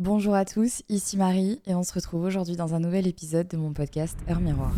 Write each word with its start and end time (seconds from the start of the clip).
Bonjour 0.00 0.34
à 0.34 0.46
tous, 0.46 0.80
ici 0.88 1.18
Marie 1.18 1.60
et 1.66 1.74
on 1.74 1.82
se 1.82 1.92
retrouve 1.92 2.24
aujourd'hui 2.24 2.56
dans 2.56 2.72
un 2.72 2.80
nouvel 2.80 3.06
épisode 3.06 3.48
de 3.48 3.58
mon 3.58 3.74
podcast 3.74 4.16
Heure 4.30 4.40
Miroir. 4.40 4.72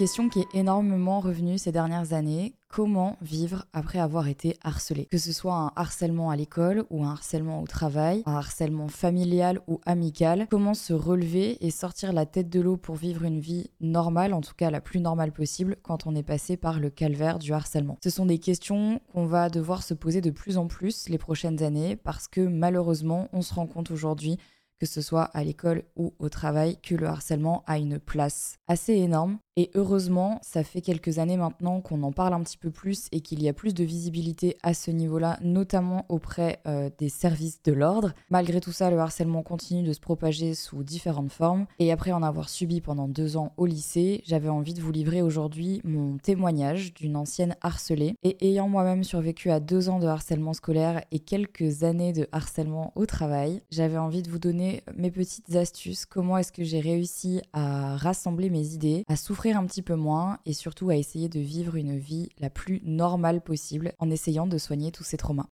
Question 0.00 0.30
qui 0.30 0.40
est 0.40 0.54
énormément 0.54 1.20
revenue 1.20 1.58
ces 1.58 1.72
dernières 1.72 2.14
années. 2.14 2.54
Comment 2.70 3.18
vivre 3.20 3.66
après 3.74 3.98
avoir 3.98 4.28
été 4.28 4.56
harcelé? 4.62 5.04
Que 5.04 5.18
ce 5.18 5.30
soit 5.30 5.54
un 5.54 5.72
harcèlement 5.76 6.30
à 6.30 6.36
l'école 6.36 6.86
ou 6.88 7.04
un 7.04 7.10
harcèlement 7.10 7.60
au 7.60 7.66
travail, 7.66 8.22
un 8.24 8.36
harcèlement 8.36 8.88
familial 8.88 9.60
ou 9.66 9.78
amical, 9.84 10.46
comment 10.50 10.72
se 10.72 10.94
relever 10.94 11.62
et 11.62 11.70
sortir 11.70 12.14
la 12.14 12.24
tête 12.24 12.48
de 12.48 12.62
l'eau 12.62 12.78
pour 12.78 12.94
vivre 12.94 13.24
une 13.24 13.40
vie 13.40 13.68
normale, 13.82 14.32
en 14.32 14.40
tout 14.40 14.54
cas 14.56 14.70
la 14.70 14.80
plus 14.80 15.00
normale 15.00 15.32
possible, 15.32 15.76
quand 15.82 16.06
on 16.06 16.14
est 16.14 16.22
passé 16.22 16.56
par 16.56 16.80
le 16.80 16.88
calvaire 16.88 17.38
du 17.38 17.52
harcèlement? 17.52 17.98
Ce 18.02 18.08
sont 18.08 18.24
des 18.24 18.38
questions 18.38 19.02
qu'on 19.12 19.26
va 19.26 19.50
devoir 19.50 19.82
se 19.82 19.92
poser 19.92 20.22
de 20.22 20.30
plus 20.30 20.56
en 20.56 20.66
plus 20.66 21.10
les 21.10 21.18
prochaines 21.18 21.62
années 21.62 21.94
parce 21.94 22.26
que 22.26 22.40
malheureusement, 22.40 23.28
on 23.34 23.42
se 23.42 23.52
rend 23.52 23.66
compte 23.66 23.90
aujourd'hui 23.90 24.38
que 24.80 24.86
ce 24.86 25.02
soit 25.02 25.24
à 25.24 25.44
l'école 25.44 25.84
ou 25.94 26.14
au 26.18 26.30
travail, 26.30 26.78
que 26.82 26.94
le 26.94 27.06
harcèlement 27.06 27.62
a 27.66 27.76
une 27.76 27.98
place 27.98 28.56
assez 28.66 28.94
énorme. 28.94 29.38
Et 29.56 29.70
heureusement, 29.74 30.38
ça 30.42 30.62
fait 30.62 30.80
quelques 30.80 31.18
années 31.18 31.36
maintenant 31.36 31.80
qu'on 31.80 32.02
en 32.02 32.12
parle 32.12 32.34
un 32.34 32.40
petit 32.40 32.56
peu 32.56 32.70
plus 32.70 33.08
et 33.12 33.20
qu'il 33.20 33.42
y 33.42 33.48
a 33.48 33.52
plus 33.52 33.74
de 33.74 33.84
visibilité 33.84 34.56
à 34.62 34.74
ce 34.74 34.90
niveau-là, 34.90 35.38
notamment 35.42 36.06
auprès 36.08 36.60
euh, 36.66 36.88
des 36.98 37.08
services 37.08 37.62
de 37.62 37.72
l'ordre. 37.72 38.12
Malgré 38.30 38.60
tout 38.60 38.72
ça, 38.72 38.90
le 38.90 38.98
harcèlement 38.98 39.42
continue 39.42 39.82
de 39.82 39.92
se 39.92 40.00
propager 40.00 40.54
sous 40.54 40.82
différentes 40.82 41.32
formes. 41.32 41.66
Et 41.78 41.92
après 41.92 42.12
en 42.12 42.22
avoir 42.22 42.48
subi 42.48 42.80
pendant 42.80 43.08
deux 43.08 43.36
ans 43.36 43.52
au 43.56 43.66
lycée, 43.66 44.22
j'avais 44.24 44.48
envie 44.48 44.74
de 44.74 44.80
vous 44.80 44.92
livrer 44.92 45.22
aujourd'hui 45.22 45.80
mon 45.84 46.16
témoignage 46.18 46.94
d'une 46.94 47.16
ancienne 47.16 47.56
harcelée. 47.60 48.14
Et 48.22 48.48
ayant 48.48 48.68
moi-même 48.68 49.04
survécu 49.04 49.50
à 49.50 49.60
deux 49.60 49.88
ans 49.88 49.98
de 49.98 50.06
harcèlement 50.06 50.52
scolaire 50.52 51.02
et 51.10 51.18
quelques 51.18 51.82
années 51.82 52.12
de 52.12 52.28
harcèlement 52.32 52.92
au 52.94 53.06
travail, 53.06 53.62
j'avais 53.70 53.98
envie 53.98 54.22
de 54.22 54.30
vous 54.30 54.38
donner 54.38 54.82
mes 54.96 55.10
petites 55.10 55.54
astuces, 55.56 56.06
comment 56.06 56.38
est-ce 56.38 56.52
que 56.52 56.64
j'ai 56.64 56.80
réussi 56.80 57.40
à 57.52 57.96
rassembler 57.96 58.50
mes 58.50 58.74
idées, 58.74 59.04
à 59.08 59.16
souffrir 59.16 59.49
un 59.56 59.66
petit 59.66 59.82
peu 59.82 59.94
moins 59.94 60.38
et 60.46 60.52
surtout 60.52 60.90
à 60.90 60.96
essayer 60.96 61.28
de 61.28 61.40
vivre 61.40 61.76
une 61.76 61.98
vie 61.98 62.30
la 62.38 62.50
plus 62.50 62.80
normale 62.84 63.40
possible 63.40 63.94
en 63.98 64.10
essayant 64.10 64.46
de 64.46 64.58
soigner 64.58 64.92
tous 64.92 65.04
ces 65.04 65.16
traumas. 65.16 65.48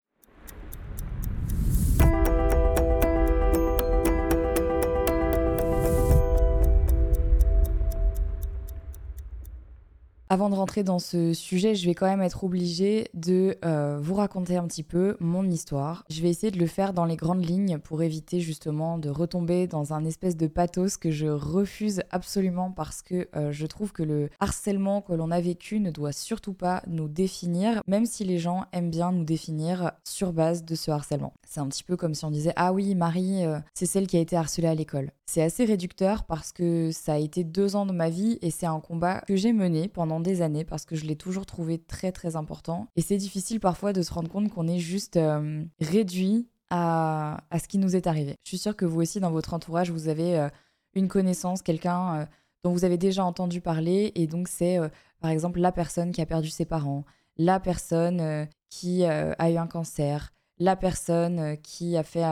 Avant 10.36 10.50
de 10.50 10.56
rentrer 10.56 10.84
dans 10.84 11.00
ce 11.00 11.32
sujet, 11.32 11.76
je 11.76 11.86
vais 11.86 11.96
quand 11.96 12.08
même 12.08 12.22
être 12.22 12.44
obligée 12.44 13.08
de 13.14 13.58
euh, 13.64 13.98
vous 14.02 14.16
raconter 14.16 14.58
un 14.58 14.68
petit 14.68 14.84
peu 14.84 15.16
mon 15.22 15.50
histoire. 15.50 16.04
Je 16.10 16.22
vais 16.22 16.30
essayer 16.30 16.52
de 16.52 16.60
le 16.60 16.68
faire 16.68 16.92
dans 16.92 17.06
les 17.06 17.16
grandes 17.16 17.46
lignes 17.46 17.78
pour 17.78 18.04
éviter 18.04 18.42
justement 18.42 18.98
de 18.98 19.10
retomber 19.10 19.66
dans 19.66 19.94
un 19.94 20.04
espèce 20.04 20.36
de 20.36 20.48
pathos 20.48 20.98
que 20.98 21.10
je 21.10 21.28
refuse 21.28 22.04
absolument 22.12 22.70
parce 22.70 23.02
que 23.02 23.30
euh, 23.38 23.54
je 23.54 23.66
trouve 23.66 23.94
que 23.94 24.04
le 24.04 24.30
harcèlement 24.42 25.00
que 25.00 25.14
l'on 25.14 25.32
a 25.32 25.40
vécu 25.40 25.80
ne 25.80 25.90
doit 25.90 26.12
surtout 26.12 26.54
pas 26.54 26.84
nous 26.86 27.08
définir, 27.08 27.82
même 27.88 28.06
si 28.06 28.26
les 28.26 28.38
gens 28.38 28.66
aiment 28.74 28.92
bien 28.92 29.14
nous 29.14 29.24
définir 29.24 29.94
sur 30.04 30.34
base 30.34 30.66
de 30.66 30.76
ce 30.76 30.92
harcèlement. 30.92 31.32
C'est 31.48 31.62
un 31.62 31.68
petit 31.70 31.86
peu 31.86 31.96
comme 31.96 32.14
si 32.14 32.26
on 32.26 32.32
disait 32.32 32.52
Ah 32.58 32.74
oui, 32.74 32.94
Marie, 32.94 33.46
euh, 33.46 33.60
c'est 33.74 33.86
celle 33.86 34.06
qui 34.06 34.18
a 34.18 34.20
été 34.20 34.36
harcelée 34.36 34.68
à 34.68 34.76
l'école. 34.76 35.12
C'est 35.28 35.42
assez 35.42 35.64
réducteur 35.64 36.26
parce 36.26 36.52
que 36.52 36.92
ça 36.92 37.14
a 37.14 37.18
été 37.18 37.46
deux 37.46 37.78
ans 37.78 37.86
de 37.86 37.94
ma 37.94 38.10
vie 38.10 38.38
et 38.42 38.52
c'est 38.52 38.66
un 38.66 38.82
combat 38.82 39.22
que 39.22 39.38
j'ai 39.38 39.54
mené 39.54 39.88
pendant 39.88 40.20
des 40.26 40.42
années 40.42 40.66
parce 40.66 40.86
que 40.86 40.96
je 40.96 41.06
l'ai 41.06 41.16
toujours 41.16 41.46
trouvé 41.46 41.78
très 41.78 42.12
très 42.12 42.36
important. 42.36 42.88
Et 42.98 43.02
c'est 43.02 43.18
difficile 43.18 43.62
parfois 43.62 43.94
de 43.94 44.02
se 44.02 44.12
rendre 44.12 44.30
compte 44.30 44.50
qu'on 44.50 44.68
est 44.68 44.80
juste 44.80 45.16
euh, 45.16 45.64
réduit 45.80 46.50
à, 46.70 47.38
à, 47.50 47.60
ce 47.60 47.68
qui 47.68 47.78
nous 47.78 47.96
est 47.96 48.08
arrivé. 48.08 48.36
Je 48.44 48.50
suis 48.50 48.58
sûre 48.58 48.76
que 48.76 48.86
vous 48.86 49.02
aussi, 49.02 49.20
dans 49.22 49.32
votre 49.32 49.54
entourage, 49.54 49.92
vous 49.92 50.10
avez 50.10 50.38
euh, 50.38 50.50
une 50.94 51.08
connaissance, 51.08 51.62
quelqu'un 51.62 52.16
euh, 52.16 52.26
dont 52.64 52.74
vous 52.74 52.84
avez 52.84 52.98
déjà 52.98 53.24
entendu 53.24 53.62
parler. 53.62 54.12
Et 54.16 54.28
donc, 54.28 54.50
c'est 54.50 54.80
par 55.22 55.32
exemple 55.32 55.60
la 55.60 55.72
personne 55.72 56.12
qui 56.12 56.22
a 56.22 56.26
perdu 56.26 56.50
ses 56.50 56.66
parents, 56.66 57.06
la 57.38 57.60
personne 57.60 58.48
qui 58.70 59.06
a 59.06 59.52
eu 59.52 59.58
un 59.58 59.68
cancer, 59.68 60.34
la 60.58 60.76
personne 60.76 61.58
qui 61.62 61.96
a 61.96 62.02
fait 62.02 62.24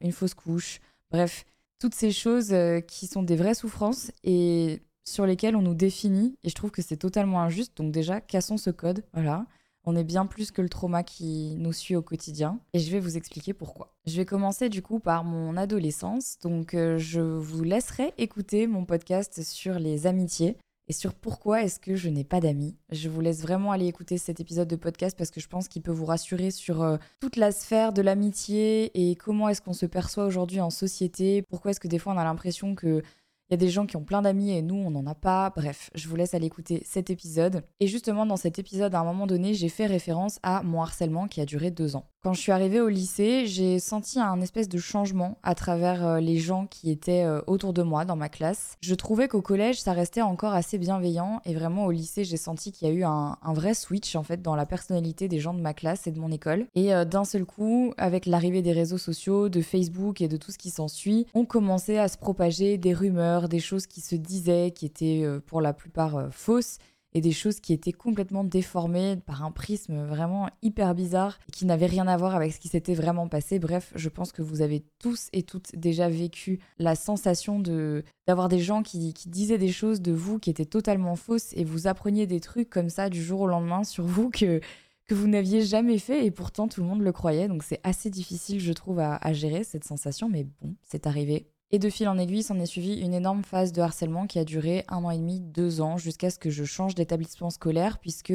une 0.00 0.12
fausse 0.12 0.34
couche. 0.34 0.80
Bref, 1.10 1.44
toutes 1.80 1.96
ces 1.96 2.12
choses 2.12 2.54
qui 2.86 3.08
sont 3.08 3.24
des 3.24 3.34
vraies 3.34 3.54
souffrances. 3.54 4.12
Et 4.22 4.80
sur 5.10 5.26
lesquels 5.26 5.56
on 5.56 5.62
nous 5.62 5.74
définit 5.74 6.36
et 6.44 6.48
je 6.48 6.54
trouve 6.54 6.70
que 6.70 6.82
c'est 6.82 6.96
totalement 6.96 7.42
injuste. 7.42 7.76
Donc 7.76 7.92
déjà, 7.92 8.20
cassons 8.20 8.56
ce 8.56 8.70
code. 8.70 9.04
Voilà. 9.12 9.46
On 9.84 9.96
est 9.96 10.04
bien 10.04 10.26
plus 10.26 10.50
que 10.50 10.60
le 10.60 10.68
trauma 10.68 11.02
qui 11.02 11.56
nous 11.58 11.72
suit 11.72 11.96
au 11.96 12.02
quotidien 12.02 12.60
et 12.74 12.78
je 12.78 12.90
vais 12.90 13.00
vous 13.00 13.16
expliquer 13.16 13.54
pourquoi. 13.54 13.94
Je 14.06 14.16
vais 14.16 14.26
commencer 14.26 14.68
du 14.68 14.82
coup 14.82 15.00
par 15.00 15.24
mon 15.24 15.56
adolescence. 15.56 16.38
Donc 16.42 16.74
euh, 16.74 16.98
je 16.98 17.20
vous 17.20 17.64
laisserai 17.64 18.12
écouter 18.18 18.66
mon 18.66 18.84
podcast 18.84 19.42
sur 19.42 19.78
les 19.78 20.06
amitiés 20.06 20.58
et 20.90 20.92
sur 20.92 21.14
pourquoi 21.14 21.62
est-ce 21.62 21.78
que 21.78 21.94
je 21.94 22.08
n'ai 22.08 22.24
pas 22.24 22.40
d'amis. 22.40 22.76
Je 22.90 23.08
vous 23.08 23.20
laisse 23.20 23.42
vraiment 23.42 23.70
aller 23.70 23.86
écouter 23.86 24.18
cet 24.18 24.40
épisode 24.40 24.66
de 24.66 24.74
podcast 24.74 25.16
parce 25.16 25.30
que 25.30 25.40
je 25.40 25.46
pense 25.46 25.68
qu'il 25.68 25.82
peut 25.82 25.92
vous 25.92 26.04
rassurer 26.04 26.50
sur 26.50 26.82
euh, 26.82 26.96
toute 27.20 27.36
la 27.36 27.52
sphère 27.52 27.92
de 27.92 28.02
l'amitié 28.02 28.90
et 28.94 29.14
comment 29.14 29.48
est-ce 29.48 29.62
qu'on 29.62 29.72
se 29.72 29.86
perçoit 29.86 30.26
aujourd'hui 30.26 30.60
en 30.60 30.70
société. 30.70 31.42
Pourquoi 31.42 31.70
est-ce 31.70 31.80
que 31.80 31.88
des 31.88 32.00
fois 32.00 32.12
on 32.12 32.18
a 32.18 32.24
l'impression 32.24 32.74
que 32.74 33.02
il 33.50 33.54
y 33.54 33.56
a 33.56 33.58
des 33.58 33.68
gens 33.68 33.84
qui 33.84 33.96
ont 33.96 34.04
plein 34.04 34.22
d'amis 34.22 34.52
et 34.52 34.62
nous, 34.62 34.76
on 34.76 34.92
n'en 34.92 35.06
a 35.06 35.16
pas. 35.16 35.50
Bref, 35.56 35.90
je 35.96 36.06
vous 36.06 36.14
laisse 36.14 36.34
aller 36.34 36.46
écouter 36.46 36.82
cet 36.86 37.10
épisode. 37.10 37.64
Et 37.80 37.88
justement, 37.88 38.24
dans 38.24 38.36
cet 38.36 38.60
épisode, 38.60 38.94
à 38.94 39.00
un 39.00 39.04
moment 39.04 39.26
donné, 39.26 39.54
j'ai 39.54 39.68
fait 39.68 39.86
référence 39.86 40.38
à 40.44 40.62
mon 40.62 40.82
harcèlement 40.82 41.26
qui 41.26 41.40
a 41.40 41.46
duré 41.46 41.72
deux 41.72 41.96
ans. 41.96 42.04
Quand 42.22 42.34
je 42.34 42.40
suis 42.40 42.52
arrivée 42.52 42.82
au 42.82 42.90
lycée, 42.90 43.46
j'ai 43.46 43.78
senti 43.78 44.20
un 44.20 44.42
espèce 44.42 44.68
de 44.68 44.76
changement 44.76 45.38
à 45.42 45.54
travers 45.54 46.06
euh, 46.06 46.20
les 46.20 46.36
gens 46.36 46.66
qui 46.66 46.90
étaient 46.90 47.24
euh, 47.24 47.40
autour 47.46 47.72
de 47.72 47.82
moi 47.82 48.04
dans 48.04 48.14
ma 48.14 48.28
classe. 48.28 48.76
Je 48.82 48.94
trouvais 48.94 49.26
qu'au 49.26 49.40
collège, 49.40 49.80
ça 49.80 49.94
restait 49.94 50.20
encore 50.20 50.52
assez 50.52 50.76
bienveillant 50.76 51.40
et 51.46 51.54
vraiment 51.54 51.86
au 51.86 51.90
lycée, 51.90 52.24
j'ai 52.24 52.36
senti 52.36 52.72
qu'il 52.72 52.88
y 52.88 52.90
a 52.90 52.94
eu 52.94 53.04
un, 53.04 53.38
vrai 53.54 53.72
switch 53.72 54.16
en 54.16 54.22
fait 54.22 54.42
dans 54.42 54.54
la 54.54 54.66
personnalité 54.66 55.28
des 55.28 55.40
gens 55.40 55.54
de 55.54 55.62
ma 55.62 55.72
classe 55.72 56.06
et 56.06 56.12
de 56.12 56.20
mon 56.20 56.30
école. 56.30 56.66
Et 56.74 56.92
euh, 56.92 57.06
d'un 57.06 57.24
seul 57.24 57.46
coup, 57.46 57.94
avec 57.96 58.26
l'arrivée 58.26 58.60
des 58.60 58.72
réseaux 58.72 58.98
sociaux, 58.98 59.48
de 59.48 59.62
Facebook 59.62 60.20
et 60.20 60.28
de 60.28 60.36
tout 60.36 60.52
ce 60.52 60.58
qui 60.58 60.68
s'ensuit, 60.68 61.26
on 61.32 61.46
commençait 61.46 61.98
à 61.98 62.08
se 62.08 62.18
propager 62.18 62.76
des 62.76 62.92
rumeurs, 62.92 63.39
des 63.48 63.60
choses 63.60 63.86
qui 63.86 64.00
se 64.00 64.14
disaient, 64.14 64.72
qui 64.74 64.86
étaient 64.86 65.24
pour 65.46 65.60
la 65.60 65.72
plupart 65.72 66.28
fausses 66.32 66.78
et 67.12 67.20
des 67.20 67.32
choses 67.32 67.60
qui 67.60 67.72
étaient 67.72 67.92
complètement 67.92 68.44
déformées 68.44 69.16
par 69.26 69.42
un 69.42 69.50
prisme 69.50 70.04
vraiment 70.04 70.48
hyper 70.62 70.94
bizarre 70.94 71.38
qui 71.52 71.66
n'avait 71.66 71.86
rien 71.86 72.06
à 72.06 72.16
voir 72.16 72.36
avec 72.36 72.52
ce 72.52 72.60
qui 72.60 72.68
s'était 72.68 72.94
vraiment 72.94 73.28
passé. 73.28 73.58
Bref, 73.58 73.92
je 73.96 74.08
pense 74.08 74.32
que 74.32 74.42
vous 74.42 74.62
avez 74.62 74.84
tous 74.98 75.28
et 75.32 75.42
toutes 75.42 75.74
déjà 75.76 76.08
vécu 76.08 76.60
la 76.78 76.94
sensation 76.94 77.58
de 77.58 78.04
d'avoir 78.26 78.48
des 78.48 78.60
gens 78.60 78.82
qui, 78.82 79.12
qui 79.12 79.28
disaient 79.28 79.58
des 79.58 79.72
choses 79.72 80.00
de 80.00 80.12
vous 80.12 80.38
qui 80.38 80.50
étaient 80.50 80.64
totalement 80.64 81.16
fausses 81.16 81.52
et 81.54 81.64
vous 81.64 81.86
appreniez 81.88 82.26
des 82.26 82.40
trucs 82.40 82.70
comme 82.70 82.90
ça 82.90 83.08
du 83.08 83.22
jour 83.22 83.40
au 83.40 83.46
lendemain 83.46 83.84
sur 83.84 84.04
vous 84.04 84.30
que 84.30 84.60
que 85.06 85.14
vous 85.16 85.26
n'aviez 85.26 85.62
jamais 85.62 85.98
fait 85.98 86.24
et 86.24 86.30
pourtant 86.30 86.68
tout 86.68 86.80
le 86.82 86.86
monde 86.86 87.02
le 87.02 87.10
croyait. 87.10 87.48
Donc 87.48 87.64
c'est 87.64 87.80
assez 87.82 88.10
difficile, 88.10 88.60
je 88.60 88.72
trouve, 88.72 89.00
à, 89.00 89.16
à 89.16 89.32
gérer 89.32 89.64
cette 89.64 89.82
sensation, 89.82 90.28
mais 90.28 90.46
bon, 90.62 90.76
c'est 90.84 91.08
arrivé. 91.08 91.48
Et 91.72 91.78
de 91.78 91.88
fil 91.88 92.08
en 92.08 92.18
aiguille, 92.18 92.42
s'en 92.42 92.58
est 92.58 92.66
suivi 92.66 93.00
une 93.00 93.14
énorme 93.14 93.44
phase 93.44 93.72
de 93.72 93.80
harcèlement 93.80 94.26
qui 94.26 94.38
a 94.38 94.44
duré 94.44 94.84
un 94.88 95.04
an 95.04 95.10
et 95.10 95.18
demi, 95.18 95.40
deux 95.40 95.80
ans, 95.80 95.98
jusqu'à 95.98 96.30
ce 96.30 96.38
que 96.38 96.50
je 96.50 96.64
change 96.64 96.96
d'établissement 96.96 97.50
scolaire, 97.50 97.98
puisque 97.98 98.32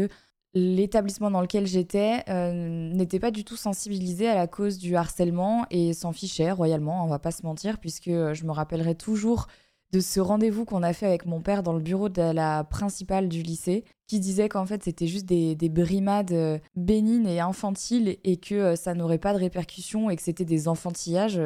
l'établissement 0.53 1.29
dans 1.29 1.41
lequel 1.41 1.67
j'étais 1.67 2.23
euh, 2.29 2.53
n'était 2.93 3.19
pas 3.19 3.31
du 3.31 3.43
tout 3.43 3.57
sensibilisé 3.57 4.29
à 4.29 4.35
la 4.35 4.47
cause 4.47 4.77
du 4.77 4.95
harcèlement 4.95 5.65
et 5.69 5.91
s'en 5.93 6.13
fichait 6.13 6.51
royalement, 6.51 7.03
on 7.03 7.07
va 7.07 7.19
pas 7.19 7.31
se 7.31 7.43
mentir, 7.43 7.77
puisque 7.77 8.09
je 8.09 8.45
me 8.45 8.51
rappellerai 8.51 8.95
toujours 8.95 9.47
de 9.91 9.99
ce 9.99 10.21
rendez-vous 10.21 10.63
qu'on 10.63 10.81
a 10.81 10.93
fait 10.93 11.05
avec 11.05 11.25
mon 11.25 11.41
père 11.41 11.61
dans 11.61 11.73
le 11.73 11.81
bureau 11.81 12.07
de 12.07 12.21
la 12.21 12.63
principale 12.63 13.27
du 13.27 13.41
lycée, 13.41 13.83
qui 14.07 14.21
disait 14.21 14.47
qu'en 14.47 14.65
fait 14.65 14.83
c'était 14.83 15.07
juste 15.07 15.25
des, 15.25 15.55
des, 15.55 15.69
brimades 15.69 16.31
euh, 16.31 16.57
bénignes 16.77 17.27
et 17.27 17.41
infantiles 17.41 18.17
et 18.23 18.37
que 18.37 18.55
euh, 18.55 18.75
ça 18.77 18.93
n'aurait 18.93 19.17
pas 19.17 19.33
de 19.33 19.39
répercussions 19.39 20.09
et 20.09 20.15
que 20.15 20.21
c'était 20.21 20.45
des 20.45 20.69
enfantillages 20.69 21.39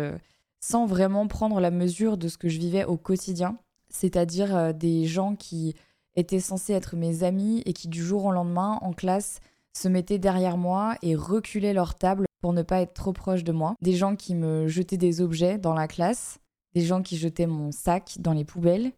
sans 0.60 0.86
vraiment 0.86 1.28
prendre 1.28 1.60
la 1.60 1.72
mesure 1.72 2.18
de 2.18 2.28
ce 2.28 2.38
que 2.38 2.50
je 2.50 2.60
vivais 2.60 2.86
au 2.86 2.98
quotidien, 2.98 3.58
c'est-à-dire 3.90 4.56
euh, 4.56 4.74
des 4.74 5.06
gens 5.06 5.36
qui 5.36 5.76
étaient 6.16 6.40
censés 6.40 6.74
être 6.74 6.96
mes 6.96 7.24
amis 7.24 7.62
et 7.66 7.74
qui 7.74 7.88
du 7.88 8.04
jour 8.04 8.26
au 8.26 8.32
lendemain 8.32 8.78
en 8.82 8.94
classe 8.94 9.40
se 9.74 9.88
mettaient 9.88 10.20
derrière 10.20 10.58
moi 10.58 10.96
et 11.02 11.16
reculaient 11.16 11.74
leur 11.74 11.96
table 11.96 12.26
pour 12.42 12.54
ne 12.54 12.62
pas 12.62 12.82
être 12.82 12.94
trop 12.94 13.14
proche 13.14 13.44
de 13.44 13.52
moi, 13.52 13.76
des 13.82 13.94
gens 13.94 14.16
qui 14.16 14.36
me 14.36 14.68
jetaient 14.68 14.98
des 14.98 15.22
objets 15.22 15.58
dans 15.58 15.74
la 15.74 15.88
classe, 15.88 16.40
des 16.74 16.82
gens 16.82 17.02
qui 17.02 17.18
jetaient 17.18 17.48
mon 17.48 17.72
sac 17.72 18.18
dans 18.20 18.34
les 18.34 18.46
poubelles, 18.46 18.92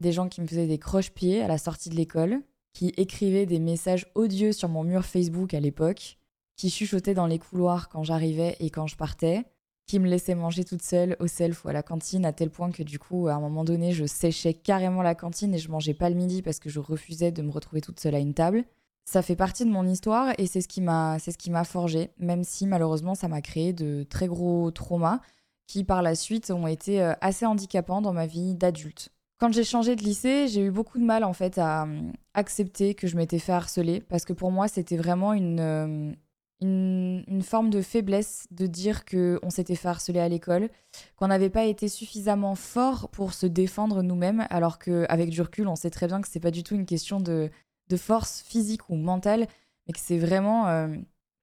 des 0.00 0.12
gens 0.12 0.28
qui 0.28 0.40
me 0.40 0.46
faisaient 0.46 0.66
des 0.66 0.78
croche-pieds 0.78 1.42
à 1.42 1.48
la 1.48 1.58
sortie 1.58 1.90
de 1.90 1.96
l'école, 1.96 2.40
qui 2.72 2.92
écrivaient 2.96 3.46
des 3.46 3.58
messages 3.58 4.06
odieux 4.14 4.52
sur 4.52 4.68
mon 4.68 4.84
mur 4.84 5.04
Facebook 5.04 5.54
à 5.54 5.60
l'époque, 5.60 6.18
qui 6.56 6.70
chuchotait 6.70 7.14
dans 7.14 7.26
les 7.26 7.38
couloirs 7.38 7.88
quand 7.88 8.04
j'arrivais 8.04 8.56
et 8.60 8.70
quand 8.70 8.86
je 8.86 8.96
partais, 8.96 9.44
qui 9.88 9.98
me 9.98 10.06
laissait 10.06 10.34
manger 10.34 10.64
toute 10.64 10.82
seule 10.82 11.16
au 11.18 11.26
self 11.26 11.64
ou 11.64 11.68
à 11.68 11.72
la 11.72 11.82
cantine, 11.82 12.26
à 12.26 12.32
tel 12.32 12.50
point 12.50 12.70
que 12.70 12.82
du 12.82 12.98
coup, 12.98 13.26
à 13.26 13.32
un 13.32 13.40
moment 13.40 13.64
donné, 13.64 13.92
je 13.92 14.04
séchais 14.04 14.52
carrément 14.52 15.00
la 15.00 15.14
cantine 15.14 15.54
et 15.54 15.58
je 15.58 15.70
mangeais 15.70 15.94
pas 15.94 16.10
le 16.10 16.14
midi 16.14 16.42
parce 16.42 16.60
que 16.60 16.68
je 16.68 16.78
refusais 16.78 17.32
de 17.32 17.40
me 17.40 17.50
retrouver 17.50 17.80
toute 17.80 17.98
seule 17.98 18.14
à 18.14 18.18
une 18.18 18.34
table. 18.34 18.64
Ça 19.06 19.22
fait 19.22 19.34
partie 19.34 19.64
de 19.64 19.70
mon 19.70 19.86
histoire 19.86 20.34
et 20.36 20.46
c'est 20.46 20.60
ce 20.60 20.68
qui 20.68 20.82
m'a, 20.82 21.18
c'est 21.18 21.32
ce 21.32 21.38
qui 21.38 21.50
m'a 21.50 21.64
forgé, 21.64 22.10
même 22.18 22.44
si 22.44 22.66
malheureusement 22.66 23.14
ça 23.14 23.28
m'a 23.28 23.40
créé 23.40 23.72
de 23.72 24.04
très 24.08 24.28
gros 24.28 24.70
traumas 24.70 25.20
qui 25.66 25.84
par 25.84 26.02
la 26.02 26.14
suite 26.14 26.50
ont 26.50 26.66
été 26.66 27.02
euh, 27.02 27.14
assez 27.22 27.46
handicapants 27.46 28.02
dans 28.02 28.12
ma 28.12 28.26
vie 28.26 28.54
d'adulte. 28.54 29.08
Quand 29.38 29.52
j'ai 29.52 29.64
changé 29.64 29.96
de 29.96 30.02
lycée, 30.02 30.48
j'ai 30.48 30.62
eu 30.62 30.70
beaucoup 30.70 30.98
de 30.98 31.04
mal 31.04 31.24
en 31.24 31.32
fait 31.32 31.56
à 31.56 31.84
euh, 31.84 32.00
accepter 32.34 32.94
que 32.94 33.06
je 33.06 33.16
m'étais 33.16 33.38
fait 33.38 33.52
harceler 33.52 34.00
parce 34.00 34.26
que 34.26 34.34
pour 34.34 34.50
moi 34.50 34.68
c'était 34.68 34.98
vraiment 34.98 35.32
une, 35.32 36.14
euh, 36.62 37.22
une, 37.26 37.42
forme 37.42 37.70
de 37.70 37.82
faiblesse 37.82 38.46
de 38.50 38.66
dire 38.66 39.04
qu'on 39.04 39.50
s'était 39.50 39.76
fait 39.76 40.18
à 40.18 40.28
l'école, 40.28 40.70
qu'on 41.16 41.28
n'avait 41.28 41.50
pas 41.50 41.64
été 41.64 41.88
suffisamment 41.88 42.54
fort 42.54 43.08
pour 43.10 43.32
se 43.32 43.46
défendre 43.46 44.02
nous-mêmes, 44.02 44.46
alors 44.50 44.78
qu'avec 44.78 45.30
du 45.30 45.40
recul, 45.42 45.68
on 45.68 45.76
sait 45.76 45.90
très 45.90 46.06
bien 46.06 46.20
que 46.20 46.28
c'est 46.28 46.40
pas 46.40 46.50
du 46.50 46.62
tout 46.62 46.74
une 46.74 46.86
question 46.86 47.20
de, 47.20 47.50
de 47.88 47.96
force 47.96 48.42
physique 48.42 48.88
ou 48.88 48.96
mentale, 48.96 49.46
mais 49.86 49.92
que 49.92 50.00
c'est 50.00 50.18
vraiment 50.18 50.88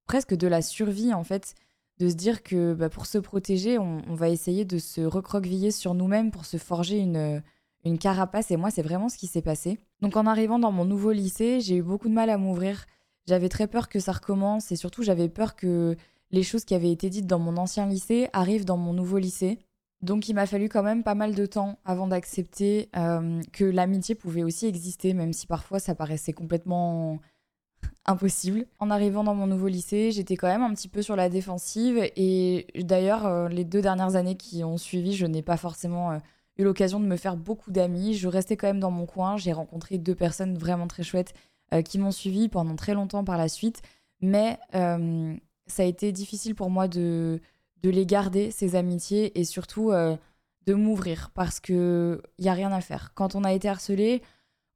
presque 0.05 0.35
de 0.35 0.47
la 0.47 0.61
survie 0.61 1.13
en 1.13 1.23
fait 1.23 1.55
de 1.99 2.09
se 2.09 2.15
dire 2.15 2.43
que 2.43 2.73
bah, 2.73 2.89
pour 2.89 3.05
se 3.05 3.17
protéger, 3.17 3.79
on, 3.79 4.01
va 4.15 4.29
essayer 4.29 4.65
de 4.65 4.77
se 4.77 5.01
recroqueviller 5.01 5.71
sur 5.71 5.93
nous-mêmes 5.93 6.31
pour 6.31 6.45
se 6.45 6.57
forger 6.57 6.99
une, 6.99 7.41
une 7.85 7.97
carapace. 7.97 8.51
Et 8.51 8.57
moi, 8.57 8.71
c'est 8.71 8.81
vraiment 8.81 9.09
ce 9.09 9.17
qui 9.17 9.27
s'est 9.27 9.41
passé. 9.41 9.79
Donc 10.01 10.17
en 10.17 10.25
arrivant 10.25 10.59
dans 10.59 10.71
mon 10.71 10.85
nouveau 10.85 11.11
lycée, 11.11 11.61
j'ai 11.61 11.77
eu 11.77 11.83
beaucoup 11.83 12.09
de 12.09 12.13
mal 12.13 12.29
à 12.29 12.37
m'ouvrir. 12.37 12.85
J'avais 13.27 13.49
très 13.49 13.67
peur 13.67 13.89
que 13.89 13.99
ça 13.99 14.11
recommence 14.11 14.71
et 14.71 14.75
surtout 14.75 15.03
j'avais 15.03 15.29
peur 15.29 15.55
que 15.55 15.95
les 16.31 16.43
choses 16.43 16.65
qui 16.65 16.75
avaient 16.75 16.91
été 16.91 17.09
dites 17.09 17.27
dans 17.27 17.39
mon 17.39 17.57
ancien 17.57 17.87
lycée 17.87 18.29
arrivent 18.33 18.65
dans 18.65 18.77
mon 18.77 18.93
nouveau 18.93 19.17
lycée. 19.17 19.59
Donc 20.01 20.29
il 20.29 20.35
m'a 20.35 20.45
fallu 20.45 20.69
quand 20.69 20.83
même 20.83 21.03
pas 21.03 21.15
mal 21.15 21.33
de 21.33 21.45
temps 21.45 21.79
avant 21.85 22.07
d'accepter 22.07 22.89
euh, 22.95 23.41
que 23.51 23.63
l'amitié 23.63 24.13
pouvait 24.13 24.43
aussi 24.43 24.67
exister, 24.67 25.13
même 25.13 25.33
si 25.33 25.47
parfois 25.47 25.79
ça 25.79 25.95
paraissait 25.95 26.33
complètement 26.33 27.19
impossible. 28.05 28.67
En 28.79 28.91
arrivant 28.91 29.23
dans 29.23 29.33
mon 29.33 29.47
nouveau 29.47 29.67
lycée, 29.67 30.11
j'étais 30.11 30.35
quand 30.35 30.47
même 30.47 30.61
un 30.61 30.73
petit 30.73 30.87
peu 30.87 31.01
sur 31.01 31.15
la 31.15 31.29
défensive 31.29 31.97
et 32.15 32.67
d'ailleurs 32.75 33.25
euh, 33.25 33.47
les 33.47 33.63
deux 33.63 33.81
dernières 33.81 34.15
années 34.15 34.35
qui 34.35 34.63
ont 34.63 34.77
suivi, 34.77 35.15
je 35.15 35.25
n'ai 35.25 35.41
pas 35.41 35.57
forcément 35.57 36.11
euh, 36.11 36.17
eu 36.57 36.63
l'occasion 36.63 36.99
de 36.99 37.05
me 37.05 37.17
faire 37.17 37.37
beaucoup 37.37 37.71
d'amis. 37.71 38.13
Je 38.13 38.27
restais 38.27 38.57
quand 38.57 38.67
même 38.67 38.79
dans 38.79 38.91
mon 38.91 39.07
coin, 39.07 39.37
j'ai 39.37 39.53
rencontré 39.53 39.97
deux 39.97 40.15
personnes 40.15 40.55
vraiment 40.57 40.87
très 40.87 41.03
chouettes 41.03 41.33
euh, 41.73 41.81
qui 41.81 41.97
m'ont 41.99 42.11
suivi 42.11 42.49
pendant 42.49 42.75
très 42.75 42.93
longtemps 42.93 43.23
par 43.23 43.37
la 43.37 43.47
suite, 43.47 43.81
mais 44.21 44.59
ça 45.67 45.81
a 45.81 45.85
été 45.85 46.11
difficile 46.11 46.55
pour 46.55 46.69
moi 46.69 46.87
de, 46.87 47.41
les 47.83 48.05
garder, 48.05 48.51
ces 48.51 48.75
amitiés, 48.75 49.39
et 49.39 49.43
surtout 49.43 49.91
de 49.91 50.73
m'ouvrir, 50.73 51.31
parce 51.33 51.59
qu'il 51.59 52.19
n'y 52.39 52.49
a 52.49 52.53
rien 52.53 52.71
à 52.71 52.81
faire. 52.81 53.13
Quand 53.13 53.35
on 53.35 53.43
a 53.43 53.53
été 53.53 53.67
harcelé, 53.67 54.21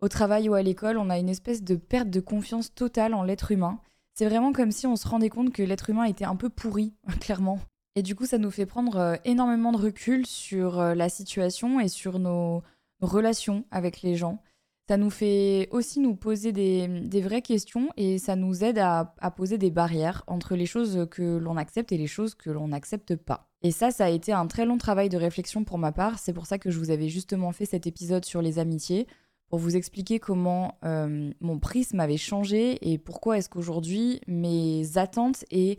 au 0.01 0.07
travail 0.07 0.49
ou 0.49 0.53
à 0.53 0.61
l'école, 0.61 0.97
on 0.97 1.09
a 1.09 1.17
une 1.17 1.29
espèce 1.29 1.63
de 1.63 1.75
perte 1.75 2.09
de 2.09 2.19
confiance 2.19 2.73
totale 2.73 3.13
en 3.13 3.23
l'être 3.23 3.51
humain. 3.51 3.79
C'est 4.13 4.25
vraiment 4.25 4.53
comme 4.53 4.71
si 4.71 4.87
on 4.87 4.95
se 4.95 5.07
rendait 5.07 5.29
compte 5.29 5.53
que 5.53 5.63
l'être 5.63 5.89
humain 5.89 6.03
était 6.03 6.25
un 6.25 6.35
peu 6.35 6.49
pourri, 6.49 6.93
clairement. 7.19 7.59
Et 7.95 8.01
du 8.01 8.15
coup, 8.15 8.25
ça 8.25 8.37
nous 8.37 8.51
fait 8.51 8.65
prendre 8.65 8.97
euh, 8.97 9.15
énormément 9.25 9.71
de 9.71 9.77
recul 9.77 10.25
sur 10.25 10.79
euh, 10.79 10.95
la 10.95 11.09
situation 11.09 11.79
et 11.79 11.87
sur 11.87 12.19
nos 12.19 12.63
relations 13.01 13.65
avec 13.71 14.01
les 14.01 14.15
gens. 14.15 14.41
Ça 14.89 14.97
nous 14.97 15.11
fait 15.11 15.67
aussi 15.69 15.99
nous 15.99 16.15
poser 16.15 16.51
des, 16.51 17.21
vraies 17.21 17.43
questions 17.43 17.89
et 17.95 18.17
ça 18.17 18.35
nous 18.35 18.63
aide 18.63 18.79
à, 18.79 19.13
poser 19.37 19.59
des 19.59 19.69
barrières 19.69 20.23
entre 20.25 20.55
les 20.55 20.65
choses 20.65 21.05
que 21.11 21.37
l'on 21.37 21.57
accepte 21.57 21.91
et 21.91 21.97
les 21.99 22.07
choses 22.07 22.33
que 22.33 22.49
l'on 22.49 22.69
n'accepte 22.69 23.15
pas. 23.15 23.51
Et 23.61 23.69
ça, 23.69 23.91
ça 23.91 24.05
a 24.05 24.09
été 24.09 24.33
un 24.33 24.47
très 24.47 24.65
long 24.65 24.79
travail 24.79 25.07
de 25.07 25.17
réflexion 25.17 25.63
pour 25.63 25.77
ma 25.77 25.91
part. 25.91 26.17
C'est 26.17 26.33
pour 26.33 26.47
ça 26.47 26.57
que 26.57 26.71
je 26.71 26.79
vous 26.79 26.89
avais 26.89 27.07
justement 27.07 27.51
fait 27.51 27.65
cet 27.65 27.85
épisode 27.85 28.25
sur 28.25 28.41
les 28.41 28.57
amitiés 28.57 29.05
pour 29.47 29.59
vous 29.59 29.75
expliquer 29.75 30.17
comment 30.17 30.79
euh, 30.83 31.29
mon 31.39 31.59
prisme 31.59 31.99
avait 31.99 32.17
changé 32.17 32.79
et 32.91 32.97
pourquoi 32.97 33.37
est-ce 33.37 33.47
qu'aujourd'hui 33.47 34.21
mes 34.25 34.97
attentes 34.97 35.45
et 35.51 35.77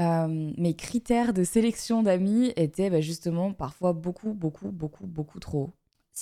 euh, 0.00 0.52
mes 0.56 0.74
critères 0.74 1.34
de 1.34 1.44
sélection 1.44 2.02
d'amis 2.02 2.52
étaient 2.56 2.90
bah, 2.90 3.00
justement 3.00 3.52
parfois 3.52 3.92
beaucoup, 3.92 4.34
beaucoup, 4.34 4.72
beaucoup, 4.72 5.06
beaucoup 5.06 5.38
trop. 5.38 5.70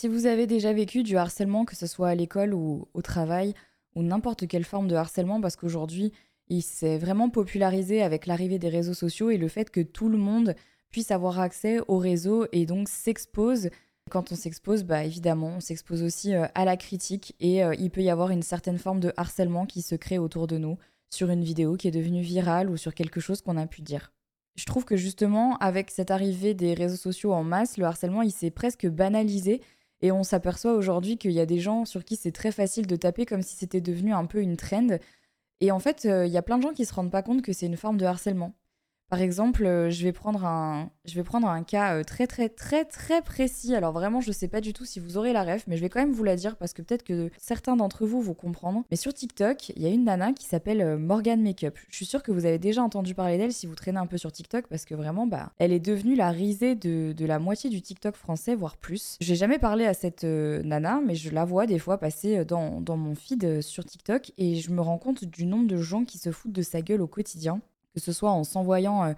Si 0.01 0.07
vous 0.07 0.27
avez 0.27 0.47
déjà 0.47 0.73
vécu 0.73 1.03
du 1.03 1.17
harcèlement, 1.17 1.65
que 1.65 1.75
ce 1.75 1.89
soit 1.89 2.11
à 2.11 2.15
l'école 2.15 2.55
ou 2.55 2.87
au 2.95 3.03
travail, 3.03 3.53
ou 3.97 4.05
n'importe 4.05 4.47
quelle 4.47 4.63
forme 4.63 4.87
de 4.87 4.95
harcèlement, 4.95 5.41
parce 5.41 5.57
qu'aujourd'hui, 5.57 6.13
il 6.47 6.63
s'est 6.63 6.99
vraiment 6.99 7.31
popularisé 7.31 8.01
avec 8.01 8.27
l'arrivée 8.27 8.61
des 8.61 8.69
réseaux 8.69 8.95
sociaux 8.95 9.31
et 9.31 9.39
le 9.39 9.49
fait 9.49 9.71
que 9.71 9.81
tout 9.81 10.09
le 10.09 10.17
monde 10.17 10.55
puisse 10.89 11.11
avoir 11.11 11.41
accès 11.41 11.81
aux 11.89 11.99
réseaux 11.99 12.47
et 12.53 12.65
donc 12.65 12.89
s'expose 12.89 13.71
quand 14.09 14.31
on 14.31 14.37
s'expose, 14.37 14.85
bah 14.85 15.03
évidemment, 15.03 15.55
on 15.57 15.61
s'expose 15.61 16.05
aussi 16.05 16.33
euh, 16.33 16.47
à 16.55 16.65
la 16.65 16.77
critique 16.77 17.35
et 17.41 17.65
euh, 17.65 17.75
il 17.77 17.91
peut 17.91 18.03
y 18.03 18.09
avoir 18.09 18.31
une 18.31 18.43
certaine 18.43 18.79
forme 18.79 19.01
de 19.01 19.13
harcèlement 19.17 19.67
qui 19.67 19.83
se 19.83 19.97
crée 19.97 20.19
autour 20.19 20.47
de 20.47 20.59
nous 20.59 20.79
sur 21.11 21.29
une 21.29 21.43
vidéo 21.43 21.75
qui 21.75 21.89
est 21.89 21.91
devenue 21.91 22.23
virale 22.23 22.71
ou 22.71 22.77
sur 22.77 22.95
quelque 22.95 23.19
chose 23.19 23.43
qu'on 23.43 23.57
a 23.57 23.67
pu 23.67 23.83
dire. 23.83 24.13
Je 24.55 24.65
trouve 24.65 24.85
que 24.85 24.97
justement, 24.97 25.57
avec 25.57 25.91
cette 25.91 26.13
arrivée 26.13 26.55
des 26.55 26.75
réseaux 26.75 26.97
sociaux 26.97 27.33
en 27.33 27.43
masse, 27.43 27.79
le 27.79 27.85
harcèlement, 27.85 28.23
il 28.23 28.31
s'est 28.31 28.53
presque 28.53 28.87
banalisé 28.87 29.61
et 30.01 30.13
on 30.13 30.23
s'aperçoit 30.23 30.75
aujourd'hui 30.75 31.19
qu'il 31.19 31.33
y 31.33 31.41
a 31.41 31.47
des 31.47 31.59
gens 31.59 31.85
sur 31.85 32.05
qui 32.05 32.17
c'est 32.17 32.33
très 32.33 32.53
facile 32.53 32.87
de 32.87 32.97
taper 32.97 33.27
comme 33.27 33.43
si 33.43 33.57
c'était 33.57 33.81
devenu 33.81 34.13
un 34.13 34.27
peu 34.27 34.41
une 34.41 34.57
trend. 34.57 34.99
Et 35.61 35.73
en 35.73 35.79
fait, 35.81 36.05
euh, 36.07 36.27
il 36.27 36.33
y 36.33 36.37
a 36.37 36.43
plein 36.43 36.59
de 36.59 36.63
gens 36.63 36.73
qui 36.73 36.85
se 36.87 36.95
rendent 36.95 37.11
pas 37.11 37.23
compte 37.23 37.43
que 37.43 37.53
c'est 37.53 37.67
une 37.67 37.77
forme 37.77 37.97
de 37.97 38.05
harcèlement. 38.05 38.55
Par 39.09 39.23
exemple, 39.23 39.65
euh, 39.65 39.89
je 39.91 40.05
vais 40.05 40.13
prendre 40.13 40.45
un, 40.45 41.63
cas 41.63 41.97
euh, 41.97 42.05
très 42.05 42.27
très 42.27 42.51
très 42.51 42.85
très 42.85 43.23
précis. 43.23 43.75
Alors 43.75 43.93
vraiment, 43.93 44.21
je 44.21 44.31
sais 44.33 44.49
pas 44.49 44.61
du 44.61 44.75
tout 44.75 44.85
si 44.85 45.01
vous 45.01 45.17
aurez 45.17 45.33
la 45.33 45.45
ref, 45.45 45.65
mais 45.67 45.79
je 45.79 45.81
vais 45.81 45.89
quand 45.89 46.01
même 46.01 46.13
vous 46.13 46.25
la 46.25 46.37
dire 46.37 46.57
parce 46.57 46.75
que 46.75 46.83
peut-être 46.83 47.05
que 47.05 47.31
certains 47.39 47.75
d'entre 47.75 48.05
vous 48.05 48.21
vont 48.21 48.35
comprendre. 48.35 48.85
Mais 48.91 48.99
sur 48.99 49.15
TikTok, 49.15 49.71
il 49.71 49.83
y 49.83 49.87
a 49.87 49.89
une 49.89 50.05
nana 50.05 50.35
qui 50.35 50.45
s'appelle 50.45 50.83
euh, 50.83 50.99
Morgan 50.99 51.43
Makeup. 51.43 51.79
Je 51.89 51.97
suis 51.97 52.05
sûre 52.05 52.23
que 52.23 52.31
vous 52.31 52.45
avez 52.45 52.59
déjà 52.59 52.83
entendu 52.83 53.15
parler 53.15 53.39
d'elle 53.39 53.55
si 53.55 53.67
vous 53.67 53.75
traînez 53.75 53.99
un 53.99 54.07
peu 54.07 54.19
sur 54.19 54.31
TikTok 54.31 54.67
parce 54.67 54.85
que 54.85 54.95
vraiment, 54.95 55.27
bah, 55.27 55.53
elle 55.59 55.73
est 55.73 55.81
devenue 55.81 56.15
la 56.15 56.31
risée 56.31 56.75
de, 56.75 57.15
de 57.17 57.25
la 57.25 57.39
moitié 57.39 57.71
du 57.71 57.81
TikTok 57.81 58.15
français, 58.15 58.55
voire 58.55 58.77
plus. 58.77 59.17
J'ai 59.23 59.37
jamais 59.37 59.59
parlé 59.59 59.87
à 59.87 59.95
cette 59.95 60.25
nana, 60.25 61.01
mais 61.05 61.15
je 61.15 61.31
la 61.31 61.47
vois 61.47 61.65
des 61.65 61.79
fois 61.79 61.97
passer 61.97 62.45
dans, 62.45 62.83
dans 62.83 62.99
mon 62.99 63.15
feed 63.15 63.63
sur 63.63 63.87
TikTok 63.87 64.33
et 64.37 64.57
je 64.57 64.71
me 64.71 64.83
rends 64.83 64.99
compte 64.99 65.25
du 65.25 65.47
nombre 65.47 65.67
de 65.67 65.79
gens 65.79 66.05
qui 66.05 66.19
se 66.19 66.31
foutent 66.31 66.53
de 66.53 66.63
sa 66.63 66.83
gueule 66.83 67.01
au 67.01 67.07
quotidien 67.07 67.63
que 67.99 68.05
ce 68.05 68.13
soit 68.13 68.31
en 68.31 68.45
s'envoyant 68.45 69.05
euh, 69.05 69.13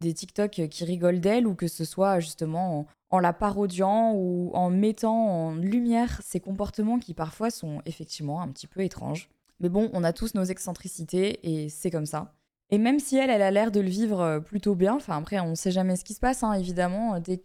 des 0.00 0.12
TikTok 0.12 0.68
qui 0.68 0.84
rigolent 0.84 1.20
d'elle 1.20 1.46
ou 1.46 1.54
que 1.54 1.68
ce 1.68 1.84
soit 1.84 2.20
justement 2.20 2.86
en, 3.10 3.18
la 3.18 3.32
parodiant 3.32 4.12
ou 4.14 4.50
en 4.54 4.68
mettant 4.70 5.16
en 5.16 5.54
lumière 5.54 6.20
ses 6.22 6.40
comportements 6.40 6.98
qui 6.98 7.14
parfois 7.14 7.50
sont 7.50 7.80
effectivement 7.86 8.42
un 8.42 8.48
petit 8.48 8.66
peu 8.66 8.80
étranges. 8.80 9.30
Mais 9.60 9.70
bon, 9.70 9.88
on 9.94 10.04
a 10.04 10.12
tous 10.12 10.34
nos 10.34 10.44
excentricités 10.44 11.40
et 11.42 11.70
c'est 11.70 11.90
comme 11.90 12.04
ça. 12.04 12.34
Et 12.70 12.78
même 12.78 12.98
si 12.98 13.16
elle, 13.16 13.30
elle 13.30 13.42
a 13.42 13.50
l'air 13.50 13.70
de 13.70 13.80
le 13.80 13.88
vivre 13.88 14.20
euh, 14.20 14.40
plutôt 14.40 14.74
bien, 14.74 14.94
enfin 14.96 15.16
après 15.16 15.38
on 15.40 15.54
sait 15.54 15.70
jamais 15.70 15.96
ce 15.96 16.04
qui 16.04 16.14
se 16.14 16.20
passe, 16.20 16.42
hein, 16.42 16.52
évidemment, 16.52 17.20
dès 17.20 17.40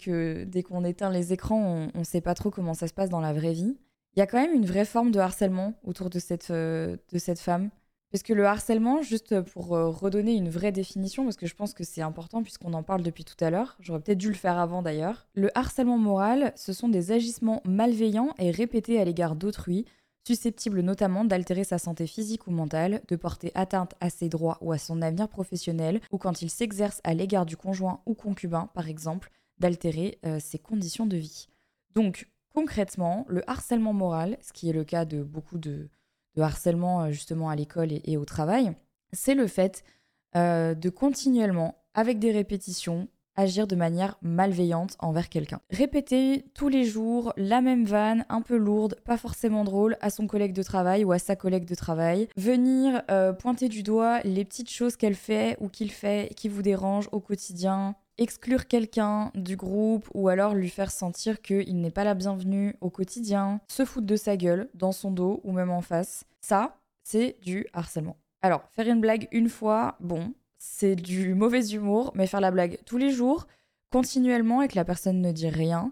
dès 0.46 0.64
qu'on 0.64 0.84
éteint 0.84 1.12
les 1.12 1.32
écrans, 1.32 1.90
on, 1.94 2.00
ne 2.00 2.04
sait 2.04 2.22
pas 2.22 2.34
trop 2.34 2.50
comment 2.50 2.74
ça 2.74 2.88
se 2.88 2.94
passe 2.94 3.10
dans 3.10 3.22
la 3.22 3.32
vraie 3.32 3.54
vie. 3.54 3.78
Il 4.16 4.20
y 4.20 4.24
a 4.24 4.28
quand 4.28 4.42
même 4.42 4.54
une 4.54 4.66
vraie 4.66 4.84
forme 4.84 5.12
de 5.12 5.20
harcèlement 5.20 5.74
autour 5.86 6.10
de 6.10 6.20
cette, 6.20 6.50
euh, 6.52 6.98
de 7.14 7.20
cette 7.20 7.40
femme. 7.40 7.70
Parce 8.12 8.24
que 8.24 8.34
le 8.34 8.46
harcèlement, 8.46 9.01
juste 9.01 9.39
pour 9.41 9.74
euh, 9.74 9.89
redonner 9.89 10.34
une 10.34 10.50
vraie 10.50 10.74
définition, 10.74 11.24
parce 11.24 11.38
que 11.38 11.48
je 11.48 11.56
pense 11.56 11.74
que 11.74 11.86
c'est 11.86 12.01
important 12.01 12.44
puisqu'on 12.44 12.74
en 12.74 12.84
parle 12.84 13.03
depuis 13.03 13.24
tout 13.24 13.41
à 13.44 13.50
l'heure, 13.50 13.77
j'aurais 13.80 14.01
peut-être 14.01 14.18
dû 14.18 14.27
le 14.27 14.36
faire 14.36 14.58
avant 14.58 14.82
d'ailleurs, 14.82 15.27
le 15.34 15.50
harcèlement 15.58 15.98
moral, 15.98 16.51
ce 16.58 16.74
sont 16.74 16.89
des 16.89 17.13
agissements 17.13 17.62
malveillants 17.63 18.34
et 18.38 18.51
répétés 18.51 19.00
à 19.00 19.06
l'égard 19.06 19.36
d'autrui, 19.36 19.86
susceptibles 20.27 20.82
notamment 20.82 21.24
d'altérer 21.24 21.63
sa 21.63 21.77
santé 21.77 22.06
physique 22.06 22.48
ou 22.48 22.51
mentale, 22.51 23.01
de 23.08 23.15
porter 23.15 23.51
atteinte 23.56 23.96
à 24.01 24.10
ses 24.10 24.27
droits 24.27 24.58
ou 24.62 24.74
à 24.74 24.77
son 24.77 25.01
avenir 25.01 25.30
professionnel, 25.30 26.01
ou 26.12 26.18
quand 26.18 26.41
il 26.41 26.50
s'exerce 26.50 27.00
à 27.06 27.13
l'égard 27.13 27.46
du 27.46 27.56
conjoint 27.56 28.01
ou 28.06 28.13
concubin, 28.13 28.70
par 28.74 28.89
exemple, 28.89 29.32
d'altérer 29.58 30.20
euh, 30.25 30.39
ses 30.39 30.60
conditions 30.60 31.06
de 31.06 31.18
vie. 31.18 31.48
Donc, 31.96 32.27
concrètement, 32.53 33.25
le 33.30 33.50
harcèlement 33.50 33.94
moral, 33.94 34.38
ce 34.41 34.51
qui 34.51 34.70
est 34.70 34.74
le 34.74 34.84
cas 34.84 35.06
de 35.06 35.24
beaucoup 35.24 35.58
de 35.58 35.89
de 36.36 36.42
harcèlement 36.42 37.04
euh, 37.04 37.12
justement 37.12 37.50
à 37.50 37.56
l'école 37.56 37.90
et, 37.92 38.18
au 38.18 38.26
travail, 38.26 38.74
c'est 39.14 39.36
le 39.36 39.48
fait 39.48 39.84
euh, 40.36 40.74
de 40.74 40.90
continuellement, 40.90 41.84
avec 41.94 42.20
des 42.20 42.32
répétitions, 42.32 43.10
agir 43.36 43.68
de 43.68 43.76
manière 43.76 44.18
malveillante 44.22 44.96
envers 45.00 45.30
quelqu'un. 45.30 45.60
Répéter 45.70 46.46
tous 46.54 46.68
les 46.70 46.84
jours 46.84 47.34
la 47.38 47.62
même 47.62 47.86
vanne, 47.86 48.26
un 48.30 48.42
peu 48.42 48.58
lourde, 48.58 49.00
pas 49.06 49.18
forcément 49.18 49.64
drôle, 49.64 49.98
à 50.02 50.10
son 50.10 50.28
collègue 50.28 50.54
de 50.54 50.64
travail 50.64 51.04
ou 51.04 51.12
à 51.12 51.20
sa 51.20 51.36
collègue 51.36 51.66
de 51.66 51.76
travail. 51.76 52.28
Venir 52.38 53.02
euh, 53.10 53.34
pointer 53.34 53.68
du 53.70 53.84
doigt 53.84 54.20
les 54.24 54.46
petites 54.46 54.70
choses 54.70 54.96
qu'elle 54.96 55.16
fait 55.16 55.58
ou 55.60 55.70
qu'il 55.70 55.92
fait 55.92 56.34
qui 56.36 56.50
vous 56.50 56.62
dérangent 56.62 57.10
au 57.12 57.20
quotidien 57.20 57.96
exclure 58.18 58.68
quelqu'un 58.68 59.32
du 59.36 59.56
groupe 59.56 60.10
ou 60.13 60.30
alors 60.30 60.53
lui 60.53 60.70
faire 60.70 60.91
sentir 60.91 61.41
qu'il 61.41 61.80
n'est 61.82 61.91
pas 61.91 62.03
la 62.03 62.13
bienvenue 62.13 62.75
au 62.82 62.89
quotidien, 62.89 63.62
se 63.68 63.86
foutre 63.86 64.08
de 64.08 64.15
sa 64.15 64.38
gueule 64.38 64.70
dans 64.74 64.91
son 64.91 65.12
dos 65.12 65.41
ou 65.44 65.51
même 65.51 65.72
en 65.72 65.82
face, 65.82 66.25
ça, 66.41 66.77
c'est 67.03 67.38
du 67.41 67.65
harcèlement. 67.74 68.18
Alors, 68.41 68.63
faire 68.72 68.88
une 68.88 69.01
blague 69.01 69.27
une 69.32 69.50
fois, 69.50 69.98
bon, 70.00 70.34
c'est 70.58 70.96
du 70.96 71.34
mauvais 71.34 71.65
humour, 71.68 72.12
mais 72.15 72.27
faire 72.27 72.41
la 72.41 72.51
blague 72.51 72.80
tous 72.86 72.98
les 72.98 73.12
jours, 73.12 73.48
continuellement 73.91 74.62
et 74.62 74.68
que 74.68 74.75
la 74.75 74.86
personne 74.86 75.22
ne 75.22 75.32
dit 75.32 75.50
rien, 75.50 75.91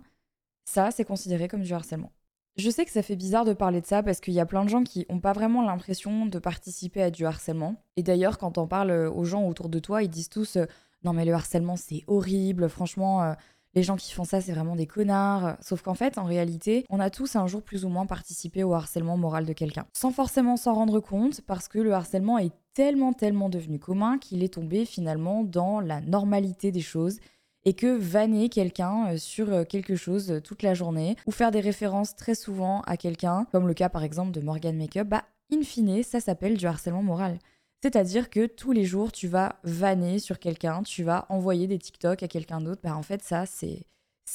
ça, 0.65 0.91
c'est 0.91 1.05
considéré 1.05 1.47
comme 1.47 1.61
du 1.61 1.73
harcèlement. 1.73 2.11
Je 2.55 2.69
sais 2.69 2.85
que 2.85 2.91
ça 2.91 3.01
fait 3.01 3.15
bizarre 3.15 3.45
de 3.45 3.53
parler 3.53 3.79
de 3.79 3.85
ça 3.85 4.03
parce 4.03 4.19
qu'il 4.19 4.33
y 4.33 4.39
a 4.39 4.45
plein 4.45 4.65
de 4.65 4.69
gens 4.69 4.83
qui 4.83 5.05
n'ont 5.09 5.19
pas 5.19 5.33
vraiment 5.33 5.61
l'impression 5.61 6.25
de 6.25 6.39
participer 6.39 7.01
à 7.01 7.09
du 7.09 7.25
harcèlement. 7.25 7.81
Et 7.95 8.03
d'ailleurs, 8.03 8.37
quand 8.37 8.57
on 8.57 8.67
parle 8.67 8.91
aux 8.91 9.23
gens 9.23 9.47
autour 9.47 9.69
de 9.69 9.79
toi, 9.79 10.03
ils 10.03 10.09
disent 10.09 10.29
tous 10.29 10.57
euh, 10.57 10.65
Non, 11.03 11.13
mais 11.13 11.25
le 11.25 11.33
harcèlement, 11.33 11.75
c'est 11.75 12.03
horrible, 12.07 12.69
franchement. 12.69 13.23
Euh, 13.23 13.33
les 13.75 13.83
gens 13.83 13.95
qui 13.95 14.11
font 14.11 14.23
ça, 14.23 14.41
c'est 14.41 14.51
vraiment 14.51 14.75
des 14.75 14.87
connards. 14.87 15.55
Sauf 15.61 15.81
qu'en 15.81 15.93
fait, 15.93 16.17
en 16.17 16.23
réalité, 16.23 16.85
on 16.89 16.99
a 16.99 17.09
tous 17.09 17.35
un 17.35 17.47
jour 17.47 17.61
plus 17.61 17.85
ou 17.85 17.89
moins 17.89 18.05
participé 18.05 18.63
au 18.63 18.73
harcèlement 18.73 19.17
moral 19.17 19.45
de 19.45 19.53
quelqu'un. 19.53 19.85
Sans 19.93 20.11
forcément 20.11 20.57
s'en 20.57 20.73
rendre 20.73 20.99
compte, 20.99 21.41
parce 21.41 21.67
que 21.67 21.79
le 21.79 21.93
harcèlement 21.93 22.39
est 22.39 22.51
tellement, 22.73 23.13
tellement 23.13 23.49
devenu 23.49 23.79
commun 23.79 24.17
qu'il 24.17 24.43
est 24.43 24.53
tombé 24.53 24.85
finalement 24.85 25.43
dans 25.43 25.79
la 25.79 26.01
normalité 26.01 26.71
des 26.71 26.81
choses 26.81 27.19
et 27.65 27.73
que 27.73 27.97
vanner 27.97 28.49
quelqu'un 28.49 29.09
euh, 29.09 29.17
sur 29.17 29.51
euh, 29.51 29.63
quelque 29.65 29.95
chose 29.95 30.41
toute 30.43 30.63
la 30.63 30.73
journée 30.73 31.15
ou 31.25 31.31
faire 31.31 31.51
des 31.51 31.59
références 31.59 32.15
très 32.15 32.35
souvent 32.35 32.81
à 32.81 32.97
quelqu'un, 32.97 33.45
comme 33.51 33.67
le 33.67 33.73
cas 33.73 33.89
par 33.89 34.03
exemple 34.03 34.31
de 34.31 34.41
Morgan 34.41 34.77
Makeup, 34.77 35.07
bah 35.07 35.25
in 35.51 35.61
fine, 35.61 36.03
ça 36.03 36.19
s'appelle 36.19 36.57
du 36.57 36.65
harcèlement 36.65 37.03
moral. 37.03 37.37
C'est-à-dire 37.81 38.29
que 38.29 38.45
tous 38.45 38.71
les 38.71 38.85
jours, 38.85 39.11
tu 39.11 39.27
vas 39.27 39.55
vanner 39.63 40.19
sur 40.19 40.39
quelqu'un, 40.39 40.83
tu 40.83 41.03
vas 41.03 41.25
envoyer 41.29 41.67
des 41.67 41.79
TikTok 41.79 42.23
à 42.23 42.27
quelqu'un 42.27 42.61
d'autre. 42.61 42.81
Bah 42.83 42.95
en 42.95 43.03
fait, 43.03 43.21
ça, 43.23 43.45
c'est 43.45 43.85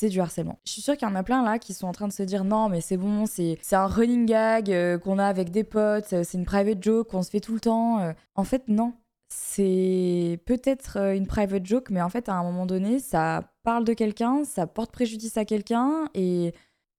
du 0.08 0.20
harcèlement. 0.20 0.58
Je 0.64 0.72
suis 0.72 0.82
sûre 0.82 0.96
qu'il 0.96 1.06
y 1.06 1.10
en 1.10 1.14
a 1.14 1.22
plein 1.22 1.44
là 1.44 1.58
qui 1.58 1.72
sont 1.72 1.86
en 1.86 1.92
train 1.92 2.08
de 2.08 2.12
se 2.12 2.24
dire 2.24 2.44
non 2.44 2.68
mais 2.68 2.80
c'est 2.80 2.96
bon, 2.96 3.26
c'est 3.26 3.58
un 3.72 3.86
running 3.86 4.26
gag 4.26 4.98
qu'on 4.98 5.20
a 5.20 5.26
avec 5.26 5.50
des 5.50 5.62
potes, 5.62 6.06
c'est 6.08 6.34
une 6.34 6.44
private 6.44 6.82
joke 6.82 7.08
qu'on 7.08 7.22
se 7.22 7.30
fait 7.30 7.40
tout 7.40 7.54
le 7.54 7.60
temps. 7.60 8.12
En 8.34 8.44
fait 8.44 8.66
non, 8.66 8.92
c'est 9.36 10.38
peut-être 10.46 10.98
euh, 10.98 11.16
une 11.16 11.26
private 11.26 11.66
joke, 11.66 11.90
mais 11.90 12.00
en 12.00 12.08
fait, 12.08 12.28
à 12.28 12.34
un 12.34 12.42
moment 12.44 12.66
donné, 12.66 13.00
ça 13.00 13.52
parle 13.64 13.84
de 13.84 13.92
quelqu'un, 13.92 14.44
ça 14.44 14.66
porte 14.66 14.92
préjudice 14.92 15.36
à 15.36 15.44
quelqu'un, 15.44 16.08
et 16.14 16.54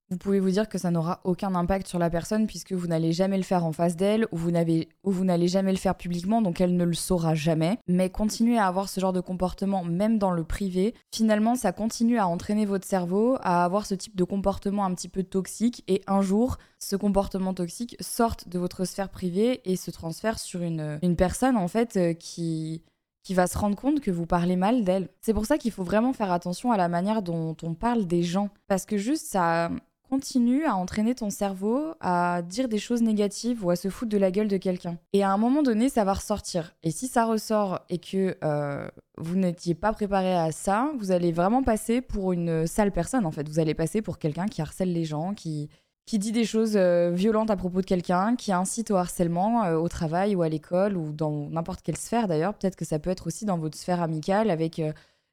vous 0.10 0.18
pouvez 0.18 0.40
vous 0.40 0.52
dire 0.52 0.70
que 0.70 0.78
ça 0.78 0.92
n'aura 0.92 1.20
aucun 1.24 1.56
impact 1.56 1.88
sur 1.88 1.98
la 1.98 2.12
personne 2.12 2.46
puisque 2.46 2.74
vous 2.74 2.86
n'allez 2.86 3.12
jamais 3.12 3.38
le 3.38 3.44
faire 3.44 3.66
en 3.66 3.72
face 3.72 3.96
d'elle 3.96 4.28
ou 4.32 4.38
vous 4.38 4.52
n'allez 4.52 5.48
jamais 5.48 5.72
le 5.72 5.78
faire 5.78 5.96
publiquement 5.96 6.42
donc 6.44 6.62
elle 6.62 6.76
ne 6.76 6.84
le 6.84 6.94
saura 6.94 7.34
jamais. 7.34 7.80
Mais 7.88 8.10
continuer 8.10 8.58
à 8.58 8.68
avoir 8.68 8.88
ce 8.88 9.00
genre 9.00 9.14
de 9.14 9.20
comportement 9.20 9.84
même 9.84 10.20
dans 10.20 10.32
le 10.32 10.44
privé, 10.44 10.94
finalement 11.14 11.56
ça 11.56 11.72
continue 11.72 12.20
à 12.20 12.28
entraîner 12.28 12.66
votre 12.66 12.88
cerveau 12.88 13.38
à 13.42 13.66
avoir 13.66 13.86
ce 13.86 13.96
type 13.96 14.16
de 14.16 14.24
comportement 14.24 14.86
un 14.86 14.94
petit 14.94 15.10
peu 15.10 15.24
toxique 15.24 15.84
et 15.88 16.02
un 16.06 16.22
jour 16.22 16.58
ce 16.78 16.96
comportement 16.96 17.56
toxique 17.56 17.96
sorte 18.00 18.48
de 18.48 18.60
votre 18.60 18.86
sphère 18.86 19.10
privée 19.10 19.62
et 19.66 19.76
se 19.76 19.90
transfère 19.90 20.38
sur 20.38 20.62
une, 20.62 21.00
une 21.02 21.16
personne 21.16 21.58
en 21.58 21.68
fait 21.68 21.98
euh, 21.98 22.14
qui 22.14 22.84
qui 23.26 23.34
va 23.34 23.48
se 23.48 23.58
rendre 23.58 23.76
compte 23.76 24.02
que 24.02 24.12
vous 24.12 24.28
parlez 24.28 24.56
mal 24.56 24.84
d'elle. 24.84 25.10
C'est 25.20 25.34
pour 25.34 25.48
ça 25.48 25.58
qu'il 25.58 25.72
faut 25.72 25.84
vraiment 25.84 26.14
faire 26.14 26.32
attention 26.32 26.72
à 26.72 26.78
la 26.78 26.88
manière 26.88 27.24
dont 27.24 27.58
on 27.64 27.74
parle 27.74 28.06
des 28.06 28.22
gens. 28.22 28.52
Parce 28.68 28.86
que 28.86 28.98
juste 28.98 29.26
ça, 29.26 29.72
continue 30.16 30.64
à 30.64 30.78
entraîner 30.78 31.14
ton 31.14 31.30
cerveau 31.30 31.94
à 32.00 32.42
dire 32.42 32.70
des 32.70 32.78
choses 32.78 33.02
négatives 33.02 33.66
ou 33.66 33.70
à 33.70 33.76
se 33.76 33.90
foutre 33.90 34.14
de 34.14 34.18
la 34.18 34.32
gueule 34.32 34.48
de 34.48 34.56
quelqu'un. 34.56 34.98
Et 35.12 35.24
à 35.24 35.30
un 35.30 35.36
moment 35.36 35.62
donné, 35.62 35.90
ça 35.90 36.06
va 36.06 36.14
ressortir. 36.14 36.74
Et 36.84 36.92
si 36.92 37.10
ça 37.10 37.26
ressort 37.26 37.82
et 37.90 37.98
que 37.98 38.38
euh, 38.42 38.88
vous 39.18 39.36
n'étiez 39.36 39.76
pas 39.76 39.92
préparé 39.92 40.34
à 40.34 40.54
ça, 40.54 40.90
vous 40.98 41.12
allez 41.12 41.34
vraiment 41.34 41.64
passer 41.64 42.00
pour 42.00 42.32
une 42.32 42.66
sale 42.66 42.94
personne 42.94 43.26
en 43.26 43.32
fait. 43.32 43.50
Vous 43.50 43.60
allez 43.60 43.74
passer 43.74 44.02
pour 44.02 44.18
quelqu'un 44.18 44.46
qui 44.46 44.62
harcèle 44.62 44.94
les 44.94 45.04
gens, 45.04 45.34
qui, 45.34 45.68
qui 46.06 46.18
dit 46.18 46.32
des 46.32 46.46
choses 46.46 46.78
euh, 46.78 47.12
violentes 47.14 47.52
à 47.52 47.58
propos 47.58 47.82
de 47.82 47.86
quelqu'un, 47.86 48.38
qui 48.38 48.54
incite 48.54 48.92
au 48.92 48.96
harcèlement 48.96 49.66
euh, 49.66 49.76
au 49.76 49.90
travail 49.90 50.34
ou 50.34 50.44
à 50.44 50.48
l'école 50.48 50.96
ou 50.96 51.12
dans 51.12 51.50
n'importe 51.50 51.82
quelle 51.82 51.98
sphère 51.98 52.30
d'ailleurs. 52.30 52.54
Peut-être 52.54 52.78
que 52.78 52.86
ça 52.86 53.00
peut 53.00 53.10
être 53.10 53.28
aussi 53.28 53.44
dans 53.44 53.58
votre 53.58 53.78
sphère 53.78 54.02
amicale 54.02 54.50
avec 54.50 54.82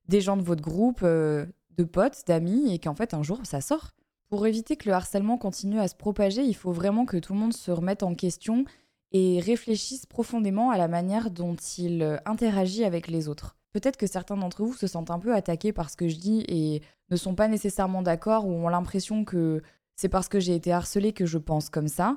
des 0.09 0.21
gens 0.21 0.37
de 0.37 0.43
votre 0.43 0.62
groupe, 0.62 1.05
de 1.05 1.85
potes, 1.85 2.25
d'amis, 2.27 2.75
et 2.75 2.81
qu'en 2.81 2.97
fait 2.97 3.15
un 3.15 3.23
jour 3.23 3.39
ça 3.45 3.61
sort. 3.61 3.93
Pour 4.33 4.47
éviter 4.47 4.77
que 4.77 4.89
le 4.89 4.95
harcèlement 4.95 5.37
continue 5.37 5.79
à 5.79 5.89
se 5.89 5.95
propager, 5.95 6.43
il 6.43 6.55
faut 6.55 6.73
vraiment 6.73 7.05
que 7.05 7.19
tout 7.19 7.35
le 7.35 7.39
monde 7.39 7.53
se 7.53 7.71
remette 7.71 8.03
en 8.03 8.15
question 8.15 8.65
et 9.11 9.41
réfléchisse 9.41 10.07
profondément 10.07 10.71
à 10.71 10.79
la 10.79 10.89
manière 10.89 11.31
dont 11.31 11.55
il 11.77 12.03
euh, 12.03 12.17
interagit 12.25 12.85
avec 12.87 13.09
les 13.09 13.29
autres. 13.29 13.59
Peut-être 13.75 13.99
que 13.99 14.07
certains 14.07 14.39
d'entre 14.39 14.65
vous 14.65 14.73
se 14.73 14.87
sentent 14.87 15.11
un 15.11 15.19
peu 15.19 15.35
attaqués 15.35 15.75
par 15.75 15.91
ce 15.91 15.99
que 15.99 16.09
je 16.09 16.17
dis 16.17 16.47
et 16.49 16.81
ne 17.11 17.17
sont 17.17 17.35
pas 17.35 17.47
nécessairement 17.47 18.01
d'accord 18.01 18.47
ou 18.47 18.53
ont 18.53 18.71
l'impression 18.71 19.27
que 19.27 19.61
c'est 19.97 20.09
parce 20.09 20.31
que 20.31 20.41
j'ai 20.41 20.55
été 20.55 20.73
harcelé 20.73 21.12
que 21.12 21.27
je 21.27 21.37
pense 21.37 21.69
comme 21.69 21.89
ça. 21.89 22.17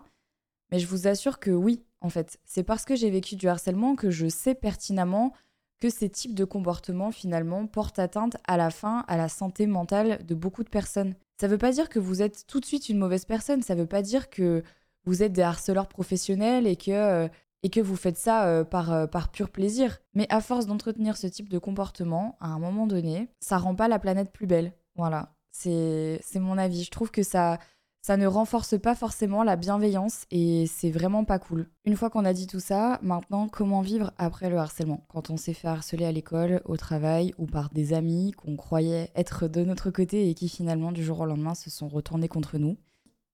Mais 0.72 0.80
je 0.80 0.88
vous 0.88 1.10
assure 1.10 1.38
que 1.38 1.52
oui, 1.52 1.84
en 2.00 2.08
fait, 2.08 2.40
c'est 2.46 2.64
parce 2.64 2.86
que 2.86 2.96
j'ai 2.96 3.10
vécu 3.10 3.36
du 3.36 3.50
harcèlement 3.50 3.98
que 3.98 4.10
je 4.10 4.30
sais 4.30 4.56
pertinemment 4.56 5.34
que 5.80 5.90
ces 5.90 6.10
types 6.10 6.36
de 6.36 6.46
comportements 6.46 7.12
finalement 7.12 7.68
portent 7.68 8.00
atteinte 8.00 8.38
à 8.48 8.58
la 8.58 8.70
fin 8.70 9.04
à 9.08 9.18
la 9.18 9.30
santé 9.30 9.68
mentale 9.68 10.26
de 10.26 10.36
beaucoup 10.36 10.64
de 10.64 10.70
personnes. 10.70 11.16
Ça 11.40 11.48
ne 11.48 11.52
veut 11.52 11.58
pas 11.58 11.72
dire 11.72 11.90
que 11.90 12.00
vous 12.00 12.22
êtes 12.22 12.48
tout 12.48 12.60
de 12.60 12.66
suite 12.66 12.90
une 12.90 12.98
mauvaise 12.98 13.26
personne, 13.26 13.62
ça 13.62 13.76
ne 13.76 13.82
veut 13.82 13.88
pas 13.88 14.02
dire 14.02 14.30
que 14.30 14.64
vous 15.06 15.24
êtes 15.24 15.34
des 15.34 15.42
harceleurs 15.42 15.88
professionnels 15.88 16.68
et 16.68 16.76
que, 16.76 16.92
euh, 16.92 17.28
et 17.64 17.70
que 17.70 17.82
vous 17.82 17.96
faites 17.96 18.18
ça 18.18 18.48
euh, 18.48 18.64
par, 18.64 18.92
euh, 18.92 19.08
par 19.08 19.30
pur 19.30 19.50
plaisir. 19.50 20.00
Mais 20.14 20.28
à 20.30 20.42
force 20.42 20.66
d'entretenir 20.66 21.18
ce 21.18 21.28
type 21.28 21.50
de 21.50 21.58
comportement, 21.58 22.38
à 22.40 22.48
un 22.48 22.60
moment 22.60 22.88
donné, 22.88 23.30
ça 23.40 23.58
rend 23.58 23.76
pas 23.76 23.88
la 23.88 24.00
planète 24.00 24.32
plus 24.32 24.48
belle. 24.48 24.74
Voilà, 24.96 25.36
c'est 25.52 26.20
mon 26.36 26.58
avis. 26.58 26.84
Je 26.84 26.92
trouve 26.92 27.12
que 27.12 27.24
ça, 27.24 27.60
ça 28.06 28.18
ne 28.18 28.28
renforce 28.28 28.80
pas 28.80 28.94
forcément 28.94 29.42
la 29.42 29.56
bienveillance 29.56 30.26
et 30.30 30.68
c'est 30.68 30.92
vraiment 30.92 31.24
pas 31.24 31.40
cool. 31.40 31.66
Une 31.86 31.96
fois 31.96 32.12
qu'on 32.12 32.24
a 32.24 32.34
dit 32.34 32.46
tout 32.46 32.60
ça, 32.60 33.00
maintenant 33.02 33.48
comment 33.48 33.82
vivre 33.82 34.12
après 34.20 34.52
le 34.52 34.58
harcèlement? 34.58 35.04
Quand 35.10 35.32
on 35.32 35.38
s'est 35.38 35.56
fait 35.56 35.68
harceler 35.68 36.06
à 36.06 36.12
l'école, 36.12 36.62
au 36.66 36.78
travail 36.78 37.34
ou 37.40 37.48
par 37.48 37.72
des 37.72 37.94
amis 37.94 38.30
qu'on 38.34 38.58
croyait 38.58 39.10
être 39.16 39.48
de 39.48 39.64
notre 39.64 39.90
côté 39.90 40.30
et 40.30 40.36
qui 40.36 40.50
finalement 40.50 40.92
du 40.92 41.04
jour 41.04 41.20
au 41.22 41.26
lendemain 41.26 41.56
se 41.56 41.72
sont 41.72 41.88
retournés 41.88 42.28
contre 42.28 42.60
nous. 42.60 42.78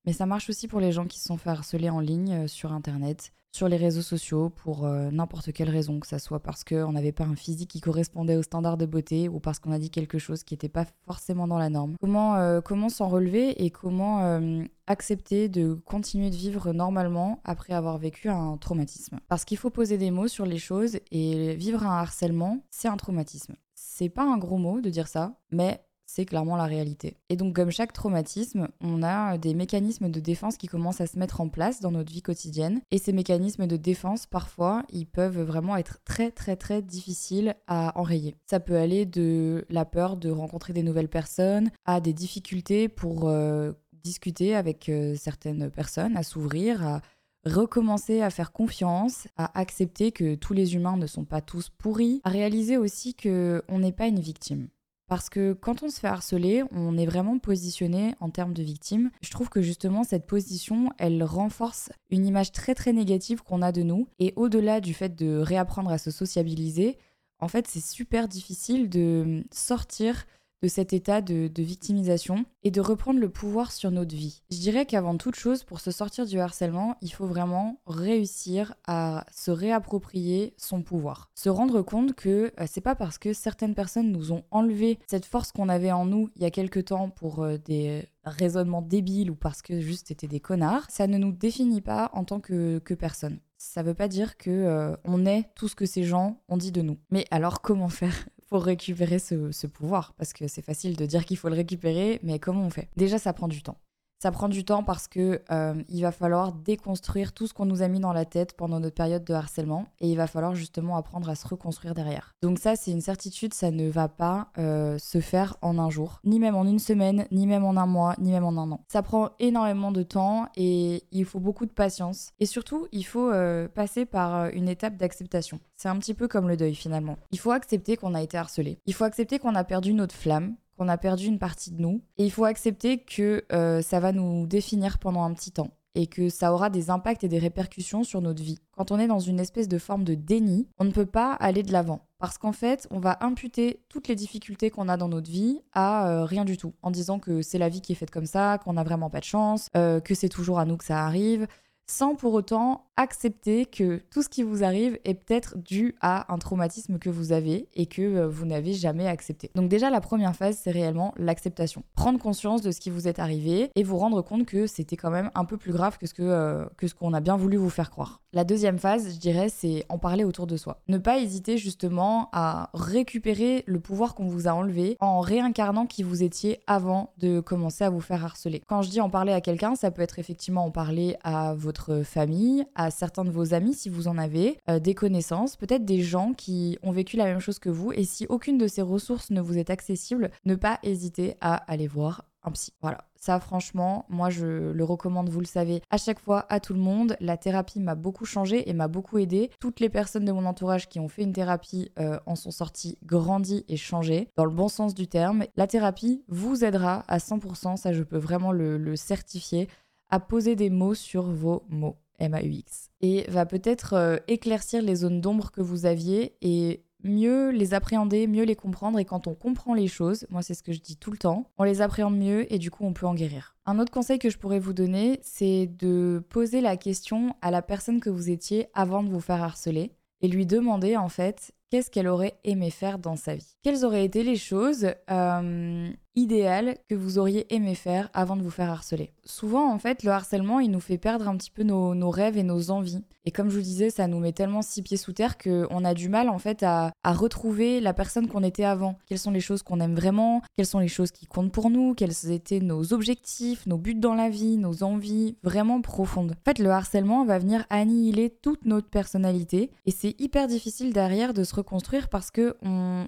Mais 0.06 0.14
ça 0.14 0.26
marche 0.26 0.50
aussi 0.50 0.68
pour 0.68 0.80
les 0.80 0.92
gens 0.92 1.06
qui 1.06 1.20
se 1.20 1.26
sont 1.26 1.38
fait 1.38 1.50
harceler 1.50 1.90
en 1.90 2.00
ligne 2.00 2.34
euh, 2.34 2.48
sur 2.48 2.72
internet 2.72 3.34
sur 3.54 3.68
les 3.68 3.76
réseaux 3.76 4.02
sociaux 4.02 4.50
pour 4.50 4.86
euh, 4.86 5.12
n'importe 5.12 5.52
quelle 5.52 5.70
raison, 5.70 6.00
que 6.00 6.08
ce 6.08 6.18
soit 6.20 6.40
parce 6.40 6.64
qu'on 6.64 6.94
n'avait 6.94 7.12
pas 7.12 7.26
un 7.26 7.36
physique 7.36 7.70
qui 7.70 7.82
correspondait 7.82 8.38
aux 8.38 8.44
standards 8.44 8.78
de 8.78 8.86
beauté 8.86 9.28
ou 9.28 9.42
parce 9.42 9.60
qu'on 9.60 9.74
a 9.74 9.78
dit 9.78 9.90
quelque 9.90 10.20
chose 10.20 10.44
qui 10.44 10.54
n'était 10.54 10.70
pas 10.70 10.86
forcément 11.06 11.48
dans 11.48 11.58
la 11.58 11.70
norme. 11.70 11.96
Comment, 12.00 12.38
euh, 12.38 12.62
s'en 12.88 13.10
relever 13.10 13.64
et 13.64 13.70
comment 13.70 14.62
accepter 14.88 15.50
de 15.50 15.74
continuer 15.74 16.30
de 16.30 16.36
vivre 16.36 16.72
normalement 16.72 17.42
après 17.44 17.74
avoir 17.74 17.98
vécu 17.98 18.30
un 18.30 18.56
traumatisme? 18.56 19.20
Parce 19.28 19.44
qu'il 19.44 19.58
faut 19.58 19.70
poser 19.70 19.98
des 19.98 20.12
mots 20.12 20.30
sur 20.30 20.46
les 20.46 20.58
choses 20.58 21.00
et 21.12 21.56
vivre 21.56 21.86
un 21.86 21.98
harcèlement, 21.98 22.64
c'est 22.70 22.88
un 22.88 22.98
traumatisme. 22.98 23.56
C'est 23.76 24.10
pas 24.10 24.24
un 24.24 24.38
gros 24.38 24.58
mot 24.58 24.80
de 24.80 24.90
dire 24.90 25.10
ça, 25.10 25.36
mais 25.52 25.84
c'est 26.14 26.26
clairement 26.26 26.58
la 26.58 26.66
réalité. 26.66 27.16
Et 27.30 27.38
donc 27.38 27.56
comme 27.56 27.72
chaque 27.72 27.94
traumatisme, 27.94 28.68
on 28.82 29.02
a 29.02 29.38
des 29.38 29.54
mécanismes 29.54 30.10
de 30.10 30.20
défense 30.20 30.58
qui 30.58 30.68
commencent 30.68 31.00
à 31.00 31.08
se 31.08 31.18
mettre 31.18 31.40
en 31.40 31.48
place 31.48 31.80
dans 31.80 31.92
notre 31.92 32.12
vie 32.12 32.22
quotidienne. 32.22 32.82
Et 32.92 32.98
ces 32.98 33.14
mécanismes 33.14 33.66
de 33.66 33.78
défense, 33.78 34.26
parfois, 34.26 34.84
ils 34.92 35.08
peuvent 35.08 35.42
vraiment 35.42 35.78
être 35.78 36.00
très 36.04 36.30
très 36.30 36.58
très 36.58 36.82
difficiles 36.82 37.56
à 37.68 37.98
enrayer. 37.98 38.36
Ça 38.46 38.60
peut 38.60 38.76
aller 38.76 39.06
de 39.06 39.66
la 39.70 39.86
peur 39.86 40.18
de 40.18 40.30
rencontrer 40.30 40.74
des 40.74 40.84
nouvelles 40.84 41.08
personnes 41.08 41.72
à 41.86 42.02
des 42.02 42.14
difficultés 42.14 42.90
pour 42.90 43.30
euh, 43.30 43.72
discuter 44.04 44.54
avec 44.54 44.90
euh, 44.90 45.16
certaines 45.16 45.70
personnes, 45.70 46.18
à 46.18 46.24
s'ouvrir, 46.24 46.86
à 46.86 47.02
recommencer 47.46 48.22
à 48.22 48.30
faire 48.30 48.52
confiance, 48.52 49.28
à 49.38 49.58
accepter 49.58 50.12
que 50.12 50.36
tous 50.36 50.54
les 50.54 50.76
humains 50.76 50.98
ne 50.98 51.08
sont 51.08 51.26
pas 51.26 51.42
tous 51.42 51.70
pourris, 51.70 52.22
à 52.26 52.30
réaliser 52.30 52.78
aussi 52.78 53.16
que 53.16 53.64
on 53.70 53.80
n'est 53.80 53.94
pas 53.94 54.08
une 54.08 54.20
victime. 54.20 54.68
Parce 55.12 55.28
que 55.28 55.52
quand 55.52 55.84
on 55.84 55.90
se 55.90 56.00
fait 56.00 56.08
harceler, 56.08 56.64
on 56.72 56.98
est 56.98 57.06
vraiment 57.06 57.38
positionné 57.38 58.16
en 58.22 58.30
termes 58.30 58.54
de 58.54 58.64
victime. 58.64 59.12
Je 59.20 59.30
trouve 59.30 59.50
que 59.50 59.62
justement 59.62 60.06
cette 60.06 60.26
position, 60.26 60.94
elle 60.98 61.22
renforce 61.26 61.90
une 62.12 62.26
image 62.26 62.54
très 62.54 62.76
très 62.76 62.94
négative 62.94 63.44
qu'on 63.44 63.62
a 63.62 63.74
de 63.74 63.84
nous. 63.84 64.08
Et 64.20 64.32
au-delà 64.38 64.80
du 64.80 64.94
fait 64.94 65.14
de 65.14 65.38
réapprendre 65.38 65.92
à 65.92 65.98
se 65.98 66.12
sociabiliser, 66.12 66.98
en 67.42 67.50
fait 67.50 67.68
c'est 67.68 67.86
super 67.86 68.30
difficile 68.30 68.88
de 68.88 69.44
sortir 69.52 70.28
de 70.62 70.68
cet 70.68 70.94
état 70.94 71.22
de, 71.22 71.50
victimisation 71.62 72.46
et 72.64 72.72
de 72.72 72.82
reprendre 72.82 73.20
le 73.20 73.30
pouvoir 73.30 73.72
sur 73.72 73.92
notre 73.92 74.16
vie. 74.16 74.42
Je 74.52 74.58
dirais 74.58 74.86
qu'avant 74.86 75.18
toute 75.18 75.36
chose, 75.36 75.64
pour 75.64 75.80
se 75.80 75.92
sortir 75.92 76.26
du 76.26 76.40
harcèlement, 76.40 76.96
il 77.02 77.12
faut 77.12 77.26
vraiment 77.26 77.80
réussir 77.86 78.76
à 78.88 79.26
se 79.32 79.52
réapproprier 79.52 80.54
son 80.58 80.82
pouvoir. 80.82 81.30
Se 81.36 81.50
rendre 81.50 81.82
compte 81.82 82.14
que 82.14 82.52
euh, 82.60 82.66
c'est 82.68 82.82
pas 82.82 82.96
parce 82.96 83.18
que 83.18 83.34
certaines 83.34 83.76
personnes 83.76 84.12
nous 84.12 84.32
ont 84.32 84.44
enlevé 84.52 85.00
cette 85.08 85.26
force 85.26 85.52
qu'on 85.52 85.70
avait 85.70 85.92
en 85.92 86.06
nous 86.06 86.30
il 86.36 86.42
y 86.42 86.46
a 86.46 86.52
quelque 86.52 86.80
temps 86.80 87.10
pour 87.10 87.44
euh, 87.44 87.58
des 87.58 88.08
raisonnements 88.24 88.82
débiles 88.82 89.32
ou 89.32 89.36
parce 89.36 89.62
que 89.62 89.80
juste 89.80 90.08
c'était 90.08 90.28
des 90.28 90.40
connards, 90.40 90.86
ça 90.90 91.08
ne 91.08 91.18
nous 91.18 91.32
définit 91.32 91.82
pas 91.82 92.10
en 92.14 92.24
tant 92.24 92.40
que, 92.40 92.80
que 92.80 92.94
personne. 92.94 93.40
Ça 93.58 93.84
veut 93.84 93.94
pas 93.94 94.08
dire 94.08 94.38
que 94.38 94.50
euh, 94.50 94.96
on 95.04 95.26
est 95.26 95.50
tout 95.56 95.68
ce 95.68 95.76
que 95.76 95.86
ces 95.86 96.04
gens 96.04 96.42
ont 96.50 96.58
dit 96.58 96.72
de 96.72 96.82
nous. 96.82 96.98
Mais 97.12 97.26
alors 97.32 97.62
comment 97.62 97.90
faire 97.90 98.26
pour 98.52 98.66
récupérer 98.66 99.18
ce, 99.18 99.66
pouvoir 99.66 100.14
Parce 100.18 100.34
que 100.34 100.46
c'est 100.50 100.62
facile 100.62 100.98
de 100.98 101.06
dire 101.06 101.24
qu'il 101.24 101.38
faut 101.38 101.48
le 101.48 101.56
récupérer, 101.56 102.20
mais 102.22 102.38
comment 102.38 102.66
on 102.66 102.70
fait? 102.70 102.90
Déjà, 102.98 103.18
ça 103.18 103.32
prend 103.32 103.48
du 103.48 103.64
temps. 103.64 103.78
Ça 104.22 104.32
prend 104.32 104.50
du 104.50 104.64
temps 104.64 104.84
parce 104.84 105.08
que 105.08 105.42
euh, 105.52 105.74
il 105.90 106.04
va 106.04 106.12
falloir 106.12 106.52
déconstruire 106.52 107.34
tout 107.34 107.48
ce 107.48 107.56
qu'on 107.56 107.66
nous 107.66 107.82
a 107.82 107.88
mis 107.88 108.00
dans 108.00 108.14
la 108.14 108.24
tête 108.24 108.54
pendant 108.56 108.80
notre 108.80 108.94
période 108.94 109.24
de 109.24 109.34
harcèlement 109.34 109.88
et 110.00 110.12
il 110.12 110.16
va 110.16 110.28
falloir 110.28 110.54
justement 110.54 110.96
apprendre 110.96 111.28
à 111.28 111.34
se 111.34 111.48
reconstruire 111.48 111.96
derrière. 111.96 112.36
Donc 112.44 112.60
ça, 112.60 112.76
c'est 112.76 112.92
une 112.92 113.02
certitude, 113.02 113.56
ça 113.56 113.72
ne 113.72 113.90
va 113.90 114.10
pas 114.10 114.50
euh, 114.60 115.00
se 115.00 115.22
faire 115.22 115.58
en 115.64 115.80
un 115.80 115.90
jour, 115.90 116.20
ni 116.24 116.40
même 116.40 116.56
en 116.56 116.66
une 116.66 116.78
semaine, 116.78 117.26
ni 117.32 117.48
même 117.48 117.66
en 117.66 117.76
un 117.78 117.88
mois, 117.88 118.14
ni 118.20 118.32
même 118.32 118.44
en 118.44 118.62
un 118.62 118.72
an. 118.72 118.86
Ça 118.90 119.02
prend 119.02 119.32
énormément 119.40 119.92
de 119.92 120.04
temps 120.04 120.50
et 120.56 121.04
il 121.12 121.26
faut 121.26 121.40
beaucoup 121.40 121.66
de 121.66 121.72
patience 121.72 122.30
et 122.40 122.46
surtout, 122.46 122.86
il 122.92 123.08
faut 123.08 123.32
euh, 123.32 123.68
passer 123.70 124.06
par 124.06 124.50
une 124.50 124.70
étape 124.70 124.98
d'acceptation. 124.98 125.60
C'est 125.78 125.90
un 125.90 125.98
petit 125.98 126.14
peu 126.14 126.28
comme 126.28 126.48
le 126.48 126.58
deuil 126.58 126.76
finalement. 126.76 127.18
Il 127.32 127.40
faut 127.40 127.50
accepter 127.50 127.98
qu'on 127.98 128.14
a 128.14 128.22
été 128.22 128.38
harcelé. 128.38 128.78
Il 128.86 128.94
faut 128.94 129.04
accepter 129.04 129.40
qu'on 129.40 129.56
a 129.56 129.64
perdu 129.64 129.96
notre 129.96 130.14
flamme, 130.14 130.58
qu'on 130.82 130.88
a 130.88 130.98
perdu 130.98 131.28
une 131.28 131.38
partie 131.38 131.70
de 131.70 131.80
nous. 131.80 132.02
Et 132.18 132.26
il 132.26 132.32
faut 132.32 132.46
accepter 132.46 133.04
que 133.04 133.46
euh, 133.54 133.84
ça 133.84 134.00
va 134.00 134.12
nous 134.12 134.48
définir 134.48 134.98
pendant 134.98 135.24
un 135.24 135.32
petit 135.32 135.52
temps 135.52 135.70
et 135.94 136.08
que 136.08 136.30
ça 136.30 136.52
aura 136.52 136.72
des 136.72 136.90
impacts 136.90 137.24
et 137.24 137.28
des 137.28 137.38
répercussions 137.38 138.04
sur 138.04 138.20
notre 138.20 138.42
vie. 138.42 138.58
Quand 138.72 138.90
on 138.90 138.98
est 138.98 139.06
dans 139.06 139.20
une 139.20 139.40
espèce 139.40 139.68
de 139.68 139.78
forme 139.78 140.04
de 140.04 140.16
déni, 140.16 140.68
on 140.80 140.86
ne 140.86 140.92
peut 140.92 141.06
pas 141.06 141.34
aller 141.34 141.62
de 141.62 141.72
l'avant. 141.72 142.08
Parce 142.18 142.40
qu'en 142.40 142.52
fait, 142.52 142.88
on 142.90 143.00
va 143.00 143.20
imputer 143.22 143.84
toutes 143.90 144.08
les 144.08 144.16
difficultés 144.16 144.72
qu'on 144.72 144.90
a 144.90 144.98
dans 144.98 145.10
notre 145.10 145.30
vie 145.30 145.60
à 145.72 146.08
euh, 146.10 146.26
rien 146.26 146.46
du 146.46 146.58
tout, 146.58 146.74
en 146.82 146.90
disant 146.90 147.20
que 147.20 147.44
c'est 147.44 147.60
la 147.60 147.70
vie 147.70 147.82
qui 147.82 147.92
est 147.92 147.96
faite 147.96 148.10
comme 148.10 148.26
ça, 148.26 148.58
qu'on 148.64 148.74
n'a 148.74 148.84
vraiment 148.84 149.12
pas 149.12 149.20
de 149.20 149.26
chance, 149.26 149.68
euh, 149.76 150.00
que 150.00 150.16
c'est 150.16 150.30
toujours 150.30 150.58
à 150.58 150.66
nous 150.66 150.78
que 150.78 150.86
ça 150.86 151.06
arrive, 151.06 151.46
sans 151.88 152.16
pour 152.16 152.34
autant 152.34 152.86
accepter 152.98 153.66
que 153.66 154.02
tout 154.12 154.22
ce 154.22 154.30
qui 154.30 154.44
vous 154.44 154.64
arrive 154.64 155.00
est 155.06 155.16
peut-être 155.16 155.58
dû 155.58 155.96
à 156.02 156.32
un 156.32 156.38
traumatisme 156.38 157.00
que 157.00 157.10
vous 157.10 157.32
avez 157.32 157.68
et 157.74 157.88
que 157.88 158.02
euh, 158.02 158.28
vous 158.28 158.46
n'avez 158.46 158.74
jamais 158.74 159.08
accepté. 159.08 159.50
Donc 159.56 159.70
déjà 159.70 159.90
la 159.90 160.02
première 160.02 160.36
phase 160.36 160.60
c'est 160.62 160.72
réellement 160.72 161.14
l'acceptation. 161.18 161.84
Prendre 161.96 162.20
conscience 162.20 162.62
de 162.62 162.72
ce 162.72 162.80
qui 162.80 162.90
vous 162.90 163.08
est 163.08 163.20
arrivé 163.20 163.72
et 163.76 163.84
vous 163.84 163.98
rendre 163.98 164.22
compte 164.22 164.46
que 164.46 164.68
c'était 164.68 164.98
quand 164.98 165.10
même 165.10 165.32
un 165.36 165.46
peu 165.46 165.58
plus 165.58 165.72
grave 165.72 165.98
que 165.98 166.06
ce 166.06 166.14
que, 166.14 166.24
euh, 166.24 166.66
que 166.78 166.88
ce 166.88 166.94
qu'on 166.94 167.14
a 167.14 167.22
bien 167.22 167.38
voulu 167.38 167.58
vous 167.58 167.70
faire 167.70 167.90
croire. 167.90 168.22
La 168.34 168.44
deuxième 168.46 168.78
phase, 168.78 169.14
je 169.14 169.20
dirais, 169.20 169.50
c'est 169.50 169.86
en 169.90 169.98
parler 169.98 170.24
autour 170.24 170.48
de 170.48 170.56
soi. 170.56 170.80
Ne 170.88 170.98
pas 170.98 171.20
hésiter 171.20 171.58
justement 171.58 172.30
à 172.32 172.70
récupérer 172.74 173.64
le 173.68 173.80
pouvoir 173.80 174.16
qu'on 174.16 174.28
vous 174.28 174.48
a 174.48 174.52
enlevé 174.52 174.96
en 175.02 175.20
réincarnant 175.20 175.86
qui 175.86 176.04
vous 176.04 176.24
étiez 176.24 176.62
avant 176.66 177.14
de 177.18 177.42
commencer 177.42 177.84
à 177.84 177.90
vous 177.90 178.00
faire 178.00 178.24
harceler. 178.24 178.62
Quand 178.68 178.84
je 178.84 178.90
dis 178.90 179.02
en 179.02 179.10
parler 179.10 179.34
à 179.34 179.42
quelqu'un, 179.42 179.76
ça 179.76 179.92
peut 179.92 180.02
être 180.02 180.20
effectivement 180.20 180.64
en 180.64 180.72
parler 180.72 181.18
à 181.24 181.54
votre 181.56 181.81
famille, 182.04 182.66
à 182.76 182.92
certains 182.92 183.26
de 183.26 183.32
vos 183.32 183.54
amis 183.54 183.74
si 183.74 183.90
vous 183.90 184.08
en 184.08 184.18
avez, 184.18 184.58
euh, 184.70 184.80
des 184.80 184.96
connaissances, 184.96 185.56
peut-être 185.56 185.86
des 185.86 186.02
gens 186.02 186.34
qui 186.34 186.78
ont 186.84 186.92
vécu 186.92 187.18
la 187.18 187.26
même 187.26 187.40
chose 187.40 187.60
que 187.60 187.70
vous. 187.70 187.92
Et 187.92 188.04
si 188.04 188.26
aucune 188.28 188.58
de 188.58 188.68
ces 188.68 188.82
ressources 188.82 189.32
ne 189.32 189.42
vous 189.42 189.58
est 189.58 189.70
accessible, 189.70 190.32
ne 190.46 190.56
pas 190.56 190.80
hésiter 190.84 191.36
à 191.42 191.56
aller 191.72 191.88
voir 191.88 192.26
un 192.44 192.52
psy. 192.52 192.74
Voilà. 192.82 193.06
Ça, 193.16 193.40
franchement, 193.40 194.06
moi, 194.10 194.32
je 194.32 194.72
le 194.72 194.84
recommande, 194.84 195.30
vous 195.30 195.42
le 195.42 195.46
savez, 195.46 195.84
à 195.92 195.98
chaque 195.98 196.20
fois, 196.20 196.48
à 196.50 196.60
tout 196.60 196.74
le 196.74 196.80
monde. 196.80 197.16
La 197.20 197.38
thérapie 197.38 197.80
m'a 197.80 197.94
beaucoup 197.94 198.26
changé 198.26 198.68
et 198.68 198.74
m'a 198.74 198.88
beaucoup 198.88 199.20
aidé. 199.20 199.52
Toutes 199.60 199.80
les 199.80 199.90
personnes 199.90 200.26
de 200.26 200.32
mon 200.32 200.46
entourage 200.46 200.90
qui 200.90 201.00
ont 201.00 201.08
fait 201.08 201.22
une 201.22 201.34
thérapie 201.34 201.92
euh, 202.00 202.20
en 202.26 202.36
sont 202.36 202.50
sorties 202.50 202.98
grandies 203.06 203.64
et 203.68 203.78
changées, 203.78 204.28
dans 204.38 204.46
le 204.46 204.52
bon 204.52 204.70
sens 204.70 204.96
du 204.96 205.08
terme. 205.08 205.44
La 205.56 205.68
thérapie 205.68 206.24
vous 206.30 206.64
aidera 206.64 207.04
à 207.08 207.20
100%, 207.20 207.78
ça, 207.78 207.94
je 207.94 208.02
peux 208.02 208.18
vraiment 208.18 208.52
le, 208.52 208.80
le 208.80 208.96
certifier, 208.96 209.68
à 210.12 210.20
poser 210.20 210.56
des 210.56 210.70
mots 210.70 210.94
sur 210.94 211.24
vos 211.24 211.64
mots. 211.70 211.98
MAUX. 212.30 212.90
Et 213.02 213.26
va 213.30 213.46
peut-être 213.46 213.94
euh, 213.94 214.18
éclaircir 214.28 214.82
les 214.82 214.96
zones 214.96 215.22
d'ombre 215.22 215.52
que 215.52 215.62
vous 215.62 215.86
aviez 215.86 216.36
et 216.42 216.84
mieux 217.04 217.50
les 217.50 217.74
appréhender, 217.74 218.28
mieux 218.28 218.44
les 218.44 218.56
comprendre. 218.56 219.00
Et 219.00 219.06
quand 219.06 219.28
on 219.28 219.34
comprend 219.34 219.74
les 219.74 219.88
choses, 219.88 220.26
moi 220.30 220.42
c'est 220.42 220.54
ce 220.54 220.64
que 220.64 220.72
je 220.72 220.80
dis 220.80 220.98
tout 220.98 221.12
le 221.12 221.18
temps, 221.18 221.46
on 221.58 221.64
les 221.64 221.82
appréhende 221.82 222.18
mieux 222.18 222.52
et 222.54 222.60
du 222.60 222.70
coup 222.70 222.86
on 222.86 222.94
peut 222.94 223.08
en 223.08 223.16
guérir. 223.16 223.56
Un 223.66 223.80
autre 223.80 223.92
conseil 223.92 224.20
que 224.20 224.30
je 224.30 224.38
pourrais 224.38 224.60
vous 224.60 224.74
donner, 224.74 225.20
c'est 225.24 225.68
de 225.68 226.24
poser 226.30 226.62
la 226.62 226.78
question 226.78 227.36
à 227.42 227.52
la 227.52 227.62
personne 227.62 228.00
que 228.00 228.10
vous 228.10 228.30
étiez 228.30 228.68
avant 228.74 229.04
de 229.04 229.10
vous 229.10 229.20
faire 229.20 229.42
harceler 229.42 229.92
et 230.22 230.28
lui 230.28 230.46
demander 230.46 230.98
en 230.98 231.10
fait 231.10 231.52
qu'est-ce 231.72 231.90
qu'elle 231.90 232.08
aurait 232.08 232.38
aimé 232.44 232.70
faire 232.70 233.00
dans 233.00 233.16
sa 233.16 233.36
vie? 233.36 233.56
Quelles 233.64 233.86
auraient 233.86 234.06
été 234.06 234.24
les 234.24 234.36
choses 234.36 234.88
euh, 235.10 235.90
idéal 236.16 236.78
que 236.90 236.96
vous 236.96 237.18
auriez 237.18 237.54
aimé 237.54 237.76
faire 237.76 238.10
avant 238.14 238.36
de 238.36 238.42
vous 238.42 238.52
faire 238.52 238.70
harceler. 238.70 239.14
Souvent, 239.24 239.72
en 239.72 239.80
fait, 239.80 240.04
le 240.04 240.12
harcèlement, 240.12 240.60
il 240.60 240.72
nous 240.72 240.80
fait 240.80 240.98
perdre 240.98 241.28
un 241.28 241.38
petit 241.38 241.52
peu 241.52 241.64
nos, 241.64 242.10
rêves 242.10 242.38
et 242.38 242.44
nos 242.44 242.72
envies. 242.72 243.04
Et 243.26 243.32
comme 243.32 243.50
je 243.50 243.56
vous 243.56 243.62
disais, 243.62 243.92
ça 243.92 244.08
nous 244.08 244.20
met 244.20 244.32
tellement 244.32 244.62
six 244.62 244.82
pieds 244.82 244.98
sous 244.98 245.14
terre 245.14 245.38
qu'on 245.38 245.86
a 245.86 245.94
du 245.94 246.10
mal, 246.10 246.28
en 246.28 246.40
fait, 246.40 246.64
à, 246.64 246.92
retrouver 247.06 247.80
la 247.80 247.94
personne 247.94 248.28
qu'on 248.28 248.44
était 248.44 248.64
avant. 248.64 248.98
Quelles 249.06 249.20
sont 249.20 249.32
les 249.32 249.42
choses 249.42 249.62
qu'on 249.64 249.80
aime 249.80 249.96
vraiment? 249.96 250.42
Quelles 250.56 250.66
sont 250.66 250.80
les 250.80 250.88
choses 250.88 251.12
qui 251.12 251.28
comptent 251.28 251.52
pour 251.52 251.70
nous? 251.70 251.94
Quels 251.94 252.32
étaient 252.32 252.60
nos 252.60 252.94
objectifs, 252.94 253.66
nos 253.68 253.78
buts 253.78 253.96
dans 253.96 254.16
la 254.16 254.30
vie, 254.30 254.58
nos 254.58 254.84
envies 254.84 255.36
vraiment 255.44 255.82
profondes? 255.82 256.32
En 256.32 256.44
fait, 256.46 256.60
le 256.60 256.72
harcèlement 256.72 257.26
va 257.26 257.38
venir 257.38 257.66
annihiler 257.70 258.30
toute 258.30 258.66
notre 258.66 258.90
personnalité. 258.90 259.70
Et 259.86 259.92
c'est 259.92 260.20
hyper 260.20 260.48
difficile 260.48 260.94
derrière 260.94 261.34
de 261.34 261.44
se 261.44 261.54
reconstruire 261.56 262.10
parce 262.10 262.32
que 262.32 262.56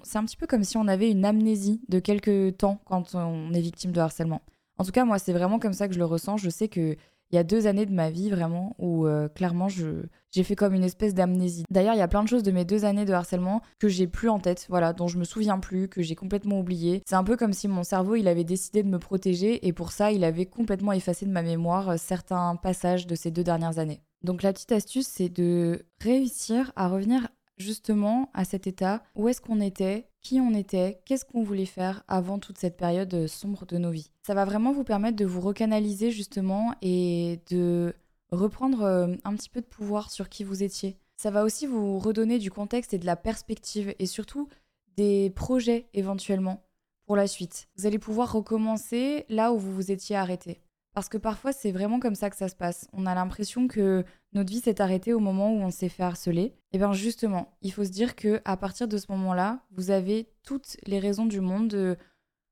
c'est 0.04 0.18
un 0.18 0.24
petit 0.24 0.36
peu 0.36 0.46
comme 0.46 0.64
si 0.64 0.76
on 0.76 0.86
avait 0.86 1.10
une 1.10 1.24
amnésie 1.24 1.80
de 1.88 1.98
quelques 1.98 2.56
temps 2.56 2.80
on 3.14 3.52
est 3.52 3.60
victime 3.60 3.92
de 3.92 4.00
harcèlement. 4.00 4.42
En 4.78 4.84
tout 4.84 4.92
cas, 4.92 5.04
moi, 5.04 5.18
c'est 5.18 5.32
vraiment 5.32 5.58
comme 5.58 5.72
ça 5.72 5.88
que 5.88 5.94
je 5.94 5.98
le 5.98 6.04
ressens. 6.04 6.36
Je 6.36 6.50
sais 6.50 6.68
que 6.68 6.96
il 7.34 7.36
y 7.36 7.38
a 7.38 7.44
deux 7.44 7.66
années 7.66 7.86
de 7.86 7.92
ma 7.92 8.10
vie 8.10 8.30
vraiment 8.30 8.76
où 8.78 9.06
euh, 9.06 9.28
clairement 9.28 9.66
j'ai 9.68 10.42
fait 10.44 10.54
comme 10.54 10.72
une 10.72 10.84
espèce 10.84 11.14
d'amnésie. 11.14 11.64
D'ailleurs, 11.68 11.94
il 11.94 11.98
y 11.98 12.02
a 12.02 12.06
plein 12.06 12.22
de 12.22 12.28
choses 12.28 12.44
de 12.44 12.52
mes 12.52 12.64
deux 12.64 12.84
années 12.84 13.04
de 13.04 13.12
harcèlement 13.12 13.60
que 13.80 13.88
j'ai 13.88 14.06
plus 14.06 14.28
en 14.28 14.38
tête, 14.38 14.66
voilà, 14.68 14.92
dont 14.92 15.08
je 15.08 15.18
me 15.18 15.24
souviens 15.24 15.58
plus, 15.58 15.88
que 15.88 16.00
j'ai 16.00 16.14
complètement 16.14 16.60
oublié. 16.60 17.02
C'est 17.06 17.16
un 17.16 17.24
peu 17.24 17.36
comme 17.36 17.52
si 17.52 17.66
mon 17.66 17.82
cerveau 17.82 18.14
il 18.14 18.28
avait 18.28 18.44
décidé 18.44 18.84
de 18.84 18.88
me 18.88 19.00
protéger 19.00 19.66
et 19.66 19.72
pour 19.72 19.90
ça 19.90 20.12
il 20.12 20.22
avait 20.22 20.46
complètement 20.46 20.92
effacé 20.92 21.26
de 21.26 21.32
ma 21.32 21.42
mémoire 21.42 21.90
euh, 21.90 21.96
certains 21.96 22.54
passages 22.56 23.06
de 23.06 23.14
ces 23.16 23.32
deux 23.32 23.44
dernières 23.44 23.78
années. 23.78 24.00
Donc 24.22 24.42
la 24.42 24.52
petite 24.52 24.72
astuce 24.72 25.08
c'est 25.08 25.28
de 25.28 25.86
réussir 26.00 26.72
à 26.76 26.88
revenir 26.88 27.26
justement 27.58 28.30
à 28.32 28.44
cet 28.44 28.66
état 28.66 29.02
où 29.16 29.28
est-ce 29.28 29.40
qu'on 29.40 29.60
était, 29.60 30.08
qui 30.24 30.40
on 30.40 30.54
était, 30.54 31.00
qu'est-ce 31.04 31.24
qu'on 31.24 31.44
voulait 31.44 31.66
faire 31.66 32.02
avant 32.08 32.40
toute 32.40 32.58
cette 32.58 32.76
période 32.76 33.28
sombre 33.28 33.66
de 33.66 33.78
nos 33.78 33.90
vies. 33.90 34.10
Ça 34.26 34.34
va 34.34 34.44
vraiment 34.44 34.72
vous 34.72 34.82
permettre 34.82 35.16
de 35.16 35.24
vous 35.24 35.40
recanaliser 35.40 36.10
justement 36.10 36.74
et 36.82 37.40
de 37.50 37.94
reprendre 38.32 38.82
euh, 38.82 39.14
un 39.22 39.36
petit 39.36 39.50
peu 39.50 39.60
de 39.60 39.66
pouvoir 39.66 40.10
sur 40.10 40.28
qui 40.28 40.42
vous 40.42 40.64
étiez. 40.64 40.96
Ça 41.16 41.30
va 41.30 41.44
aussi 41.44 41.66
vous 41.66 41.98
redonner 41.98 42.38
du 42.38 42.50
contexte 42.50 42.94
et 42.94 42.98
de 42.98 43.06
la 43.06 43.16
perspective 43.16 43.94
et 43.98 44.06
surtout 44.06 44.48
des 44.96 45.30
projets 45.30 45.88
éventuellement 45.92 46.64
pour 47.06 47.16
la 47.16 47.26
suite. 47.26 47.68
Vous 47.76 47.86
allez 47.86 47.98
pouvoir 47.98 48.32
recommencer 48.32 49.26
là 49.28 49.52
où 49.52 49.58
vous 49.58 49.74
vous 49.74 49.92
étiez 49.92 50.16
arrêté. 50.16 50.63
Parce 50.94 51.08
que 51.08 51.18
parfois, 51.18 51.52
c'est 51.52 51.72
vraiment 51.72 51.98
comme 51.98 52.14
ça 52.14 52.30
que 52.30 52.36
ça 52.36 52.48
se 52.48 52.54
passe. 52.54 52.88
On 52.92 53.04
a 53.06 53.14
l'impression 53.16 53.66
que 53.66 54.04
notre 54.32 54.50
vie 54.50 54.60
s'est 54.60 54.80
arrêtée 54.80 55.12
au 55.12 55.18
moment 55.18 55.52
où 55.52 55.60
on 55.60 55.70
s'est 55.70 55.88
fait 55.88 56.04
harceler. 56.04 56.42
Et 56.42 56.54
eh 56.72 56.78
bien 56.78 56.92
justement, 56.92 57.56
il 57.62 57.72
faut 57.72 57.84
se 57.84 57.90
dire 57.90 58.14
que 58.14 58.40
à 58.44 58.56
partir 58.56 58.86
de 58.86 58.96
ce 58.96 59.10
moment-là, 59.10 59.60
vous 59.72 59.90
avez 59.90 60.28
toutes 60.44 60.76
les 60.86 61.00
raisons 61.00 61.26
du 61.26 61.40
monde 61.40 61.68
de 61.68 61.96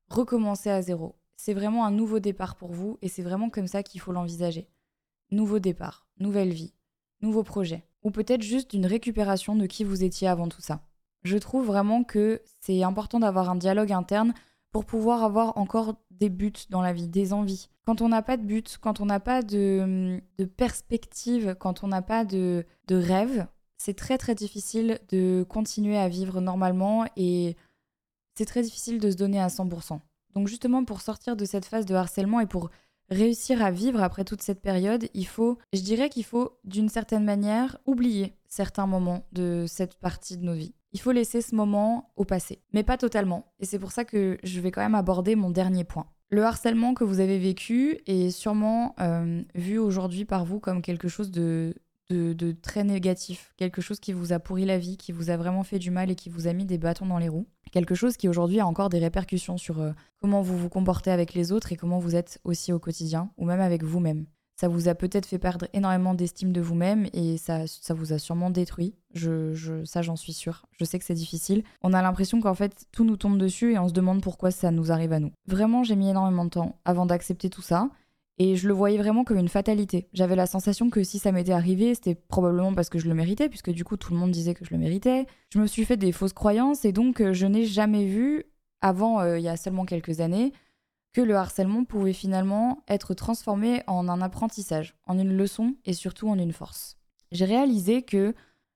recommencer 0.09 0.69
à 0.69 0.81
zéro. 0.81 1.15
C'est 1.37 1.53
vraiment 1.53 1.85
un 1.85 1.91
nouveau 1.91 2.19
départ 2.19 2.55
pour 2.55 2.73
vous 2.73 2.97
et 3.01 3.07
c'est 3.07 3.23
vraiment 3.23 3.49
comme 3.49 3.67
ça 3.67 3.81
qu'il 3.81 4.01
faut 4.01 4.11
l'envisager. 4.11 4.67
Nouveau 5.31 5.59
départ, 5.59 6.05
nouvelle 6.19 6.53
vie, 6.53 6.73
nouveau 7.21 7.43
projet. 7.43 7.85
Ou 8.03 8.11
peut-être 8.11 8.43
juste 8.43 8.73
une 8.73 8.85
récupération 8.85 9.55
de 9.55 9.65
qui 9.65 9.85
vous 9.85 10.03
étiez 10.03 10.27
avant 10.27 10.49
tout 10.49 10.61
ça. 10.61 10.81
Je 11.23 11.37
trouve 11.37 11.65
vraiment 11.65 12.03
que 12.03 12.41
c'est 12.59 12.83
important 12.83 13.19
d'avoir 13.19 13.49
un 13.49 13.55
dialogue 13.55 13.93
interne 13.93 14.33
pour 14.71 14.85
pouvoir 14.85 15.23
avoir 15.23 15.57
encore 15.57 15.95
des 16.19 16.29
buts 16.29 16.53
dans 16.69 16.81
la 16.81 16.93
vie, 16.93 17.07
des 17.07 17.33
envies. 17.33 17.69
Quand 17.85 18.01
on 18.01 18.09
n'a 18.09 18.21
pas 18.21 18.37
de 18.37 18.43
but, 18.43 18.77
quand 18.79 19.01
on 19.01 19.05
n'a 19.05 19.19
pas 19.19 19.41
de, 19.41 20.21
perspective, 20.57 21.55
quand 21.59 21.83
on 21.83 21.87
n'a 21.87 22.01
pas 22.01 22.25
de, 22.25 22.65
de 22.87 22.95
rêve, 22.95 23.47
c'est 23.77 23.95
très 23.95 24.17
très 24.17 24.35
difficile 24.35 24.99
de 25.09 25.45
continuer 25.47 25.97
à 25.97 26.07
vivre 26.07 26.39
normalement 26.39 27.05
et 27.17 27.57
c'est 28.35 28.45
très 28.45 28.61
difficile 28.61 28.99
de 28.99 29.11
se 29.11 29.17
donner 29.17 29.39
à 29.39 29.47
100%. 29.47 29.99
Donc 30.35 30.47
justement 30.47 30.85
pour 30.85 31.01
sortir 31.01 31.35
de 31.35 31.45
cette 31.45 31.65
phase 31.65 31.85
de 31.85 31.93
harcèlement 31.93 32.39
et 32.39 32.45
pour 32.45 32.69
réussir 33.09 33.61
à 33.61 33.71
vivre 33.71 34.01
après 34.01 34.23
toute 34.23 34.41
cette 34.41 34.61
période, 34.61 35.07
il 35.13 35.27
faut, 35.27 35.57
je 35.73 35.81
dirais 35.81 36.09
qu'il 36.09 36.23
faut 36.23 36.57
d'une 36.63 36.89
certaine 36.89 37.25
manière 37.25 37.77
oublier 37.85 38.33
certains 38.47 38.87
moments 38.87 39.25
de 39.31 39.65
cette 39.67 39.95
partie 39.95 40.37
de 40.37 40.43
nos 40.43 40.53
vies 40.53 40.73
il 40.93 41.01
faut 41.01 41.11
laisser 41.11 41.41
ce 41.41 41.55
moment 41.55 42.11
au 42.15 42.23
passé, 42.23 42.61
mais 42.71 42.83
pas 42.83 42.97
totalement. 42.97 43.51
Et 43.59 43.65
c'est 43.65 43.79
pour 43.79 43.91
ça 43.91 44.05
que 44.05 44.37
je 44.43 44.59
vais 44.61 44.71
quand 44.71 44.81
même 44.81 44.95
aborder 44.95 45.35
mon 45.35 45.49
dernier 45.49 45.83
point. 45.83 46.05
Le 46.29 46.43
harcèlement 46.43 46.93
que 46.93 47.03
vous 47.03 47.19
avez 47.19 47.37
vécu 47.37 47.99
est 48.07 48.29
sûrement 48.29 48.95
euh, 48.99 49.43
vu 49.55 49.77
aujourd'hui 49.77 50.25
par 50.25 50.45
vous 50.45 50.59
comme 50.59 50.81
quelque 50.81 51.07
chose 51.07 51.31
de, 51.31 51.75
très 52.61 52.83
négatif, 52.83 53.53
quelque 53.57 53.81
chose 53.81 53.99
qui 53.99 54.13
vous 54.13 54.33
a 54.33 54.39
pourri 54.39 54.65
la 54.65 54.77
vie, 54.77 54.97
qui 54.97 55.11
vous 55.11 55.31
a 55.31 55.37
vraiment 55.37 55.63
fait 55.63 55.79
du 55.79 55.89
mal 55.89 56.11
et 56.11 56.15
qui 56.15 56.29
vous 56.29 56.47
a 56.47 56.53
mis 56.53 56.65
des 56.65 56.77
bâtons 56.77 57.07
dans 57.07 57.17
les 57.17 57.29
roues. 57.29 57.47
Quelque 57.71 57.95
chose 57.95 58.17
qui 58.17 58.29
aujourd'hui 58.29 58.59
a 58.59 58.67
encore 58.67 58.89
des 58.89 58.99
répercussions 58.99 59.57
sur 59.57 59.79
euh, 59.79 59.91
comment 60.21 60.41
vous 60.41 60.57
vous 60.57 60.69
comportez 60.69 61.09
avec 61.09 61.33
les 61.33 61.51
autres 61.51 61.71
et 61.71 61.75
comment 61.75 61.97
vous 61.97 62.15
êtes 62.15 62.39
aussi 62.43 62.71
au 62.71 62.77
quotidien, 62.77 63.31
ou 63.37 63.45
même 63.45 63.61
avec 63.61 63.83
vous-même. 63.83 64.27
Ça 64.63 64.69
vous 64.69 64.87
a 64.87 64.95
peut-être 64.95 65.25
fait 65.25 65.39
perdre 65.39 65.67
énormément 65.73 66.13
d'estime 66.13 66.53
de 66.53 66.61
vous-même 66.61 67.07
et 67.11 67.35
ça, 67.35 67.67
ça 67.67 67.93
vous 67.93 68.13
a 68.13 68.17
sûrement 68.17 68.49
détruit. 68.49 68.95
Je, 69.13 69.53
je 69.53 69.83
ça, 69.83 70.01
j'en 70.01 70.15
suis 70.15 70.31
sûre. 70.31 70.67
Je 70.79 70.85
sais 70.85 70.97
que 70.97 71.03
c'est 71.03 71.13
difficile. 71.13 71.65
On 71.81 71.91
a 71.91 72.01
l'impression 72.01 72.39
qu'en 72.39 72.53
fait, 72.53 72.85
tout 72.93 73.03
nous 73.03 73.17
tombe 73.17 73.37
dessus 73.37 73.73
et 73.73 73.77
on 73.77 73.89
se 73.89 73.93
demande 73.93 74.21
pourquoi 74.21 74.51
ça 74.51 74.71
nous 74.71 74.89
arrive 74.89 75.11
à 75.11 75.19
nous. 75.19 75.33
Vraiment, 75.47 75.83
j'ai 75.83 75.97
mis 75.97 76.07
énormément 76.07 76.45
de 76.45 76.49
temps 76.51 76.79
avant 76.85 77.05
d'accepter 77.05 77.49
tout 77.49 77.61
ça. 77.61 77.89
Et 78.37 78.55
je 78.55 78.69
le 78.69 78.73
voyais 78.73 78.97
vraiment 78.97 79.25
comme 79.25 79.37
une 79.37 79.49
fatalité. 79.49 80.07
J'avais 80.13 80.37
la 80.37 80.45
sensation 80.45 80.89
que 80.89 81.03
si 81.03 81.19
ça 81.19 81.33
m'était 81.33 81.51
arrivé, 81.51 81.93
c'était 81.93 82.15
probablement 82.15 82.73
parce 82.73 82.87
que 82.87 82.99
je 82.99 83.09
le 83.09 83.15
méritais, 83.15 83.49
puisque 83.49 83.71
du 83.71 83.83
coup 83.83 83.97
tout 83.97 84.13
le 84.13 84.17
monde 84.17 84.31
disait 84.31 84.53
que 84.53 84.63
je 84.63 84.71
le 84.71 84.77
méritais. 84.77 85.25
Je 85.49 85.59
me 85.59 85.67
suis 85.67 85.83
fait 85.83 85.97
des 85.97 86.13
fausses 86.13 86.31
croyances 86.31 86.85
et 86.85 86.93
donc 86.93 87.19
euh, 87.19 87.33
je 87.33 87.47
n'ai 87.47 87.65
jamais 87.65 88.05
vu, 88.05 88.45
avant 88.79 89.19
euh, 89.19 89.37
il 89.39 89.43
y 89.43 89.49
a 89.49 89.57
seulement 89.57 89.83
quelques 89.83 90.21
années, 90.21 90.53
que 91.13 91.21
le 91.21 91.35
harcèlement 91.35 91.85
pouvait 91.85 92.13
finalement 92.13 92.83
être 92.87 93.13
transformé 93.13 93.83
en 93.87 94.09
un 94.09 94.21
apprentissage, 94.21 94.95
en 95.05 95.17
une 95.17 95.37
leçon 95.37 95.75
et 95.85 95.93
surtout 95.93 96.27
en 96.27 96.37
une 96.37 96.53
force. 96.53 96.97
J'ai 97.31 97.45
réalisé 97.45 98.01
que 98.01 98.33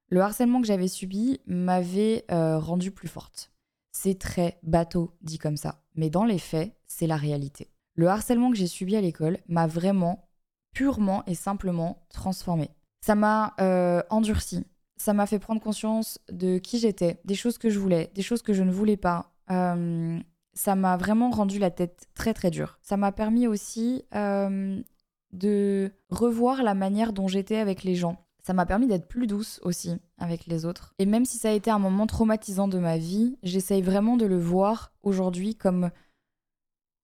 le 0.09 0.21
harcèlement 0.21 0.61
que 0.61 0.67
j'avais 0.67 0.87
subi 0.87 1.41
m'avait 1.47 2.25
euh, 2.31 2.59
rendue 2.59 2.91
plus 2.91 3.07
forte. 3.07 3.51
C'est 3.91 4.19
très 4.19 4.59
bateau 4.63 5.11
dit 5.21 5.39
comme 5.39 5.57
ça, 5.57 5.81
mais 5.95 6.09
dans 6.09 6.25
les 6.25 6.39
faits, 6.39 6.75
c'est 6.85 7.07
la 7.07 7.17
réalité. 7.17 7.71
Le 7.95 8.07
harcèlement 8.07 8.51
que 8.51 8.57
j'ai 8.57 8.67
subi 8.67 8.95
à 8.95 9.01
l'école 9.01 9.39
m'a 9.47 9.67
vraiment, 9.67 10.29
purement 10.71 11.23
et 11.25 11.33
simplement 11.33 12.05
transformée. 12.09 12.69
Ça 13.01 13.15
m'a 13.15 13.55
euh, 13.59 14.03
endurci, 14.09 14.65
ça 14.97 15.13
m'a 15.13 15.25
fait 15.25 15.39
prendre 15.39 15.61
conscience 15.61 16.19
de 16.31 16.59
qui 16.59 16.77
j'étais, 16.77 17.19
des 17.25 17.35
choses 17.35 17.57
que 17.57 17.69
je 17.69 17.79
voulais, 17.79 18.11
des 18.13 18.21
choses 18.21 18.41
que 18.43 18.53
je 18.53 18.63
ne 18.63 18.71
voulais 18.71 18.97
pas. 18.97 19.33
Euh, 19.49 20.19
ça 20.57 20.75
m'a 20.75 20.97
vraiment 20.97 21.29
rendu 21.29 21.59
la 21.59 21.69
tête 21.69 22.07
très 22.15 22.33
très 22.33 22.49
dure. 22.49 22.79
Ça 22.81 22.97
m'a 22.97 23.11
permis 23.11 23.47
aussi 23.47 24.03
euh, 24.15 24.81
de 25.31 25.91
revoir 26.09 26.63
la 26.63 26.73
manière 26.73 27.13
dont 27.13 27.27
j'étais 27.27 27.57
avec 27.57 27.83
les 27.83 27.95
gens. 27.95 28.25
Ça 28.43 28.53
m'a 28.53 28.65
permis 28.65 28.87
d'être 28.87 29.07
plus 29.07 29.27
douce 29.27 29.59
aussi 29.63 29.97
avec 30.17 30.47
les 30.47 30.65
autres. 30.65 30.95
Et 30.99 31.05
même 31.05 31.25
si 31.25 31.37
ça 31.37 31.49
a 31.49 31.53
été 31.53 31.69
un 31.69 31.79
moment 31.79 32.07
traumatisant 32.07 32.67
de 32.67 32.79
ma 32.79 32.97
vie, 32.97 33.37
j'essaye 33.43 33.81
vraiment 33.81 34.17
de 34.17 34.25
le 34.25 34.37
voir 34.37 34.93
aujourd'hui 35.03 35.53
comme 35.53 35.91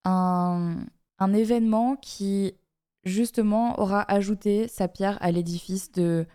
un, 0.04 0.78
un 1.20 1.34
événement 1.34 1.96
qui 1.96 2.56
justement 3.04 3.80
aura 3.80 4.02
ajouté 4.12 4.68
sa 4.68 4.88
pierre 4.88 5.18
à 5.22 5.32
l'édifice 5.32 5.92
de 5.92 6.26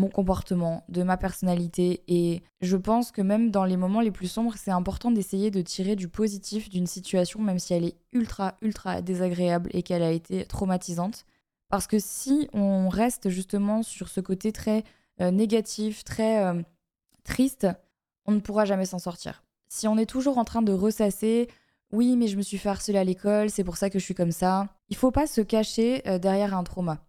mon 0.00 0.08
comportement, 0.08 0.82
de 0.88 1.02
ma 1.02 1.16
personnalité. 1.16 2.02
Et 2.08 2.42
je 2.60 2.76
pense 2.76 3.12
que 3.12 3.20
même 3.20 3.50
dans 3.50 3.64
les 3.64 3.76
moments 3.76 4.00
les 4.00 4.10
plus 4.10 4.28
sombres, 4.28 4.54
c'est 4.56 4.70
important 4.70 5.10
d'essayer 5.10 5.50
de 5.50 5.60
tirer 5.60 5.94
du 5.94 6.08
positif 6.08 6.70
d'une 6.70 6.86
situation, 6.86 7.40
même 7.40 7.58
si 7.58 7.74
elle 7.74 7.84
est 7.84 7.96
ultra, 8.12 8.56
ultra 8.62 9.02
désagréable 9.02 9.70
et 9.72 9.82
qu'elle 9.82 10.02
a 10.02 10.10
été 10.10 10.46
traumatisante. 10.46 11.26
Parce 11.68 11.86
que 11.86 11.98
si 11.98 12.48
on 12.52 12.88
reste 12.88 13.28
justement 13.28 13.82
sur 13.82 14.08
ce 14.08 14.20
côté 14.20 14.52
très 14.52 14.84
euh, 15.20 15.30
négatif, 15.30 16.02
très 16.02 16.44
euh, 16.44 16.62
triste, 17.22 17.68
on 18.24 18.32
ne 18.32 18.40
pourra 18.40 18.64
jamais 18.64 18.86
s'en 18.86 18.98
sortir. 18.98 19.44
Si 19.68 19.86
on 19.86 19.98
est 19.98 20.06
toujours 20.06 20.38
en 20.38 20.44
train 20.44 20.62
de 20.62 20.72
ressasser, 20.72 21.48
oui, 21.92 22.16
mais 22.16 22.26
je 22.26 22.36
me 22.36 22.42
suis 22.42 22.58
fait 22.58 22.70
harceler 22.70 22.98
à 22.98 23.04
l'école, 23.04 23.50
c'est 23.50 23.64
pour 23.64 23.76
ça 23.76 23.90
que 23.90 23.98
je 23.98 24.04
suis 24.04 24.14
comme 24.14 24.32
ça, 24.32 24.68
il 24.88 24.96
faut 24.96 25.10
pas 25.10 25.26
se 25.26 25.42
cacher 25.42 26.02
euh, 26.08 26.18
derrière 26.18 26.56
un 26.56 26.64
trauma. 26.64 27.04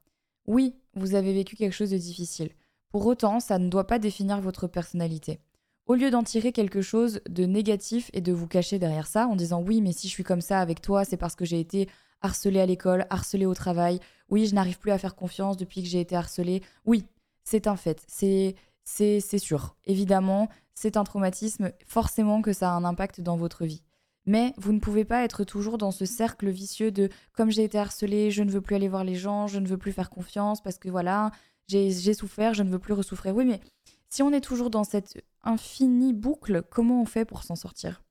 Oui, 0.45 0.75
vous 0.93 1.15
avez 1.15 1.33
vécu 1.33 1.55
quelque 1.55 1.73
chose 1.73 1.91
de 1.91 1.97
difficile. 1.97 2.51
Pour 2.91 3.05
autant, 3.05 3.39
ça 3.39 3.57
ne 3.57 3.69
doit 3.69 3.87
pas 3.87 3.99
définir 3.99 4.41
votre 4.41 4.67
personnalité. 4.67 5.39
Au 5.87 5.95
lieu 5.95 6.11
d'en 6.11 6.23
tirer 6.23 6.51
quelque 6.51 6.81
chose 6.81 7.21
de 7.29 7.45
négatif 7.45 8.09
et 8.13 8.21
de 8.21 8.31
vous 8.31 8.47
cacher 8.47 8.79
derrière 8.79 9.07
ça 9.07 9.27
en 9.27 9.35
disant 9.35 9.61
oui, 9.61 9.81
mais 9.81 9.93
si 9.93 10.07
je 10.07 10.13
suis 10.13 10.23
comme 10.23 10.41
ça 10.41 10.59
avec 10.59 10.81
toi, 10.81 11.03
c'est 11.03 11.17
parce 11.17 11.35
que 11.35 11.45
j'ai 11.45 11.59
été 11.59 11.89
harcelé 12.21 12.59
à 12.59 12.65
l'école, 12.65 13.07
harcelé 13.09 13.45
au 13.45 13.53
travail. 13.53 13.99
Oui, 14.29 14.45
je 14.45 14.55
n'arrive 14.55 14.79
plus 14.79 14.91
à 14.91 14.97
faire 14.97 15.15
confiance 15.15 15.57
depuis 15.57 15.81
que 15.81 15.89
j'ai 15.89 15.99
été 15.99 16.15
harcelé. 16.15 16.61
Oui, 16.85 17.05
c'est 17.43 17.67
un 17.67 17.75
fait. 17.75 18.03
C'est 18.07 18.55
c'est 18.83 19.37
sûr. 19.37 19.75
Évidemment, 19.85 20.49
c'est 20.73 20.97
un 20.97 21.03
traumatisme. 21.03 21.71
Forcément 21.85 22.41
que 22.41 22.51
ça 22.53 22.71
a 22.71 22.73
un 22.73 22.83
impact 22.83 23.21
dans 23.21 23.37
votre 23.37 23.65
vie. 23.65 23.83
Mais 24.25 24.53
vous 24.57 24.73
ne 24.73 24.79
pouvez 24.79 25.05
pas 25.05 25.23
être 25.23 25.43
toujours 25.43 25.77
dans 25.77 25.91
ce 25.91 26.05
cercle 26.05 26.49
vicieux 26.49 26.91
de 26.91 27.09
comme 27.33 27.49
j'ai 27.49 27.63
été 27.63 27.79
harcelé, 27.79 28.29
je 28.31 28.43
ne 28.43 28.51
veux 28.51 28.61
plus 28.61 28.75
aller 28.75 28.87
voir 28.87 29.03
les 29.03 29.15
gens, 29.15 29.47
je 29.47 29.59
ne 29.59 29.67
veux 29.67 29.77
plus 29.77 29.91
faire 29.91 30.09
confiance 30.09 30.61
parce 30.61 30.77
que 30.77 30.89
voilà, 30.89 31.31
j'ai 31.71 32.13
souffert, 32.13 32.53
je 32.53 32.63
ne 32.63 32.69
veux 32.69 32.79
plus 32.79 32.93
ressouffrir. 32.93 33.35
Oui, 33.35 33.45
mais 33.45 33.61
si 34.09 34.21
on 34.23 34.33
est 34.33 34.41
toujours 34.41 34.69
dans 34.69 34.83
cette 34.83 35.23
infinie 35.43 36.13
boucle, 36.13 36.63
comment 36.69 37.01
on 37.01 37.05
fait 37.05 37.25
pour 37.25 37.43
s'en 37.43 37.55
sortir? 37.55 38.03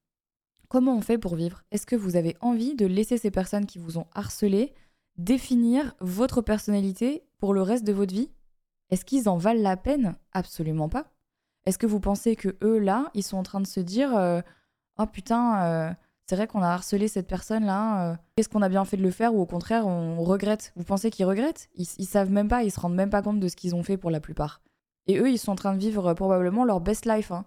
Comment 0.69 0.97
on 0.97 1.01
fait 1.01 1.19
pour 1.19 1.35
vivre? 1.35 1.63
Est-ce 1.71 1.87
que 1.87 1.97
vous 1.97 2.17
avez 2.17 2.37
envie 2.41 2.75
de 2.75 2.87
laisser 2.87 3.19
ces 3.19 3.31
personnes 3.31 3.67
qui 3.67 3.79
vous 3.79 3.99
ont 3.99 4.07
harcelé 4.15 4.73
définir 5.19 5.95
votre 6.01 6.41
personnalité 6.41 7.25
pour 7.39 7.53
le 7.53 7.63
reste 7.63 7.85
de 7.85 7.93
votre 7.93 8.15
vie? 8.15 8.31
Est-ce 8.91 9.05
qu'ils 9.05 9.29
en 9.29 9.37
valent 9.37 9.63
la 9.63 9.77
peine? 9.77 10.17
Absolument 10.33 10.89
pas. 10.89 11.13
Est-ce 11.67 11.79
que 11.79 11.87
vous 11.87 12.01
pensez 12.01 12.37
que 12.37 12.57
eux 12.63 12.79
là, 12.79 13.11
ils 13.15 13.23
sont 13.23 13.37
en 13.37 13.43
train 13.43 13.61
de 13.61 13.67
se 13.67 13.81
dire 13.81 14.17
euh, 14.17 14.41
oh 14.99 15.07
putain, 15.07 15.63
euh, 15.65 15.93
c'est 16.31 16.37
vrai 16.37 16.47
qu'on 16.47 16.63
a 16.63 16.69
harcelé 16.69 17.09
cette 17.09 17.27
personne-là, 17.27 18.13
euh, 18.13 18.17
qu'est-ce 18.37 18.49
qu'on 18.49 18.63
a 18.63 18.69
bien 18.69 18.85
fait 18.85 18.97
de 18.97 19.03
le 19.03 19.11
faire 19.11 19.35
ou 19.35 19.41
au 19.41 19.47
contraire 19.47 19.85
on 19.89 20.23
regrette 20.23 20.73
Vous 20.77 20.85
pensez 20.85 21.11
qu'ils 21.11 21.27
regrettent? 21.27 21.69
Ils, 21.75 21.89
ils, 21.99 22.07
savent 22.07 22.31
même 22.31 22.47
pas, 22.47 22.63
ils 22.63 22.71
se 22.71 22.79
rendent 22.79 22.95
même 22.95 23.11
pas 23.11 23.21
compte 23.21 23.41
de 23.41 23.49
ce 23.49 23.57
qu'ils 23.57 23.75
ont 23.75 23.83
fait 23.83 23.97
pour 23.97 24.13
la 24.13 24.21
plupart. 24.21 24.63
Et 25.09 25.19
eux, 25.19 25.29
ils 25.29 25.39
sont 25.39 25.51
en 25.51 25.57
train 25.57 25.75
de 25.75 25.81
vivre 25.81 26.15
probablement 26.15 26.65
leur 26.65 26.81
best 26.81 27.05
life. 27.05 27.33
Hein. 27.33 27.47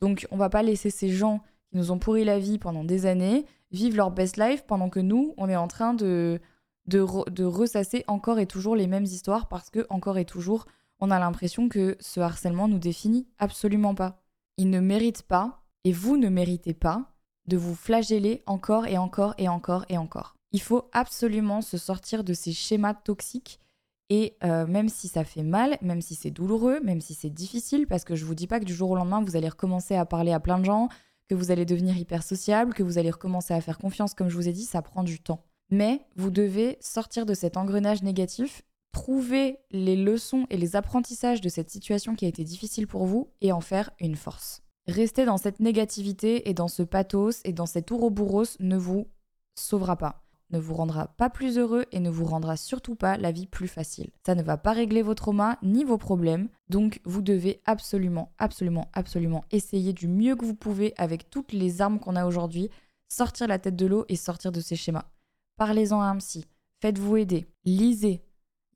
Donc 0.00 0.28
on 0.30 0.36
va 0.36 0.48
pas 0.48 0.62
laisser 0.62 0.90
ces 0.90 1.08
gens 1.08 1.40
qui 1.68 1.76
nous 1.76 1.90
ont 1.90 1.98
pourri 1.98 2.22
la 2.22 2.38
vie 2.38 2.58
pendant 2.58 2.84
des 2.84 3.04
années 3.04 3.46
vivre 3.72 3.96
leur 3.96 4.12
best 4.12 4.36
life 4.36 4.64
pendant 4.64 4.90
que 4.90 5.00
nous, 5.00 5.34
on 5.36 5.48
est 5.48 5.56
en 5.56 5.66
train 5.66 5.92
de, 5.92 6.40
ressasser 6.88 8.04
encore 8.06 8.38
et 8.38 8.46
toujours 8.46 8.76
les 8.76 8.86
mêmes 8.86 9.06
histoires 9.06 9.48
parce 9.48 9.70
que 9.70 9.86
encore 9.90 10.18
et 10.18 10.24
toujours, 10.24 10.66
on 11.00 11.10
a 11.10 11.18
l'impression 11.18 11.68
que 11.68 11.96
ce 11.98 12.20
harcèlement 12.20 12.68
nous 12.68 12.78
définit 12.78 13.26
absolument 13.40 13.96
pas. 13.96 14.22
Ils 14.56 14.70
ne 14.70 14.78
méritent 14.78 15.24
pas, 15.24 15.64
et 15.82 15.92
vous 15.92 16.16
ne 16.16 16.28
méritez 16.28 16.74
pas, 16.74 17.10
de 17.50 17.58
vous 17.58 17.74
flageller 17.74 18.42
encore 18.46 18.86
et 18.86 18.96
encore 18.96 19.34
et 19.36 19.48
encore 19.48 19.84
et 19.90 19.98
encore. 19.98 20.36
Il 20.52 20.62
faut 20.62 20.88
absolument 20.92 21.60
se 21.60 21.76
sortir 21.76 22.24
de 22.24 22.32
ces 22.32 22.52
schémas 22.52 22.94
toxiques 22.94 23.60
et 24.08 24.36
euh, 24.42 24.66
même 24.66 24.88
si 24.88 25.08
ça 25.08 25.24
fait 25.24 25.42
mal, 25.42 25.76
même 25.82 26.00
si 26.00 26.14
c'est 26.14 26.30
douloureux, 26.30 26.80
même 26.80 27.00
si 27.00 27.14
c'est 27.14 27.30
difficile, 27.30 27.86
parce 27.86 28.04
que 28.04 28.16
je 28.16 28.24
vous 28.24 28.34
dis 28.34 28.46
pas 28.46 28.58
que 28.58 28.64
du 28.64 28.74
jour 28.74 28.90
au 28.90 28.96
lendemain 28.96 29.22
vous 29.22 29.36
allez 29.36 29.48
recommencer 29.48 29.94
à 29.94 30.06
parler 30.06 30.32
à 30.32 30.40
plein 30.40 30.58
de 30.58 30.64
gens, 30.64 30.88
que 31.28 31.34
vous 31.34 31.50
allez 31.50 31.64
devenir 31.64 31.96
hyper 31.96 32.22
sociable, 32.22 32.72
que 32.72 32.82
vous 32.82 32.98
allez 32.98 33.10
recommencer 33.10 33.52
à 33.52 33.60
faire 33.60 33.78
confiance, 33.78 34.14
comme 34.14 34.28
je 34.28 34.36
vous 34.36 34.48
ai 34.48 34.52
dit, 34.52 34.64
ça 34.64 34.82
prend 34.82 35.04
du 35.04 35.20
temps. 35.20 35.44
Mais 35.70 36.00
vous 36.16 36.30
devez 36.30 36.78
sortir 36.80 37.26
de 37.26 37.34
cet 37.34 37.56
engrenage 37.56 38.02
négatif, 38.02 38.62
trouver 38.92 39.58
les 39.70 39.94
leçons 39.94 40.46
et 40.50 40.56
les 40.56 40.74
apprentissages 40.74 41.40
de 41.40 41.48
cette 41.48 41.70
situation 41.70 42.16
qui 42.16 42.24
a 42.24 42.28
été 42.28 42.42
difficile 42.42 42.88
pour 42.88 43.06
vous 43.06 43.30
et 43.40 43.52
en 43.52 43.60
faire 43.60 43.90
une 44.00 44.16
force. 44.16 44.62
Rester 44.86 45.24
dans 45.24 45.36
cette 45.36 45.60
négativité 45.60 46.48
et 46.48 46.54
dans 46.54 46.68
ce 46.68 46.82
pathos 46.82 47.40
et 47.44 47.52
dans 47.52 47.66
cet 47.66 47.90
ouroboros 47.90 48.56
ne 48.60 48.76
vous 48.76 49.06
sauvera 49.54 49.96
pas, 49.96 50.22
ne 50.50 50.58
vous 50.58 50.74
rendra 50.74 51.08
pas 51.08 51.30
plus 51.30 51.58
heureux 51.58 51.84
et 51.92 52.00
ne 52.00 52.10
vous 52.10 52.24
rendra 52.24 52.56
surtout 52.56 52.96
pas 52.96 53.16
la 53.16 53.30
vie 53.30 53.46
plus 53.46 53.68
facile. 53.68 54.10
Ça 54.26 54.34
ne 54.34 54.42
va 54.42 54.56
pas 54.56 54.72
régler 54.72 55.02
vos 55.02 55.14
traumas 55.14 55.58
ni 55.62 55.84
vos 55.84 55.98
problèmes, 55.98 56.48
donc 56.68 57.00
vous 57.04 57.22
devez 57.22 57.60
absolument, 57.66 58.32
absolument, 58.38 58.88
absolument 58.92 59.44
essayer 59.50 59.92
du 59.92 60.08
mieux 60.08 60.34
que 60.34 60.44
vous 60.44 60.54
pouvez 60.54 60.94
avec 60.96 61.30
toutes 61.30 61.52
les 61.52 61.82
armes 61.82 62.00
qu'on 62.00 62.16
a 62.16 62.26
aujourd'hui, 62.26 62.70
sortir 63.08 63.46
la 63.46 63.58
tête 63.58 63.76
de 63.76 63.86
l'eau 63.86 64.04
et 64.08 64.16
sortir 64.16 64.50
de 64.50 64.60
ces 64.60 64.76
schémas. 64.76 65.10
Parlez-en 65.56 66.00
à 66.00 66.06
un 66.06 66.16
psy, 66.16 66.46
faites-vous 66.80 67.16
aider, 67.16 67.46
lisez. 67.64 68.22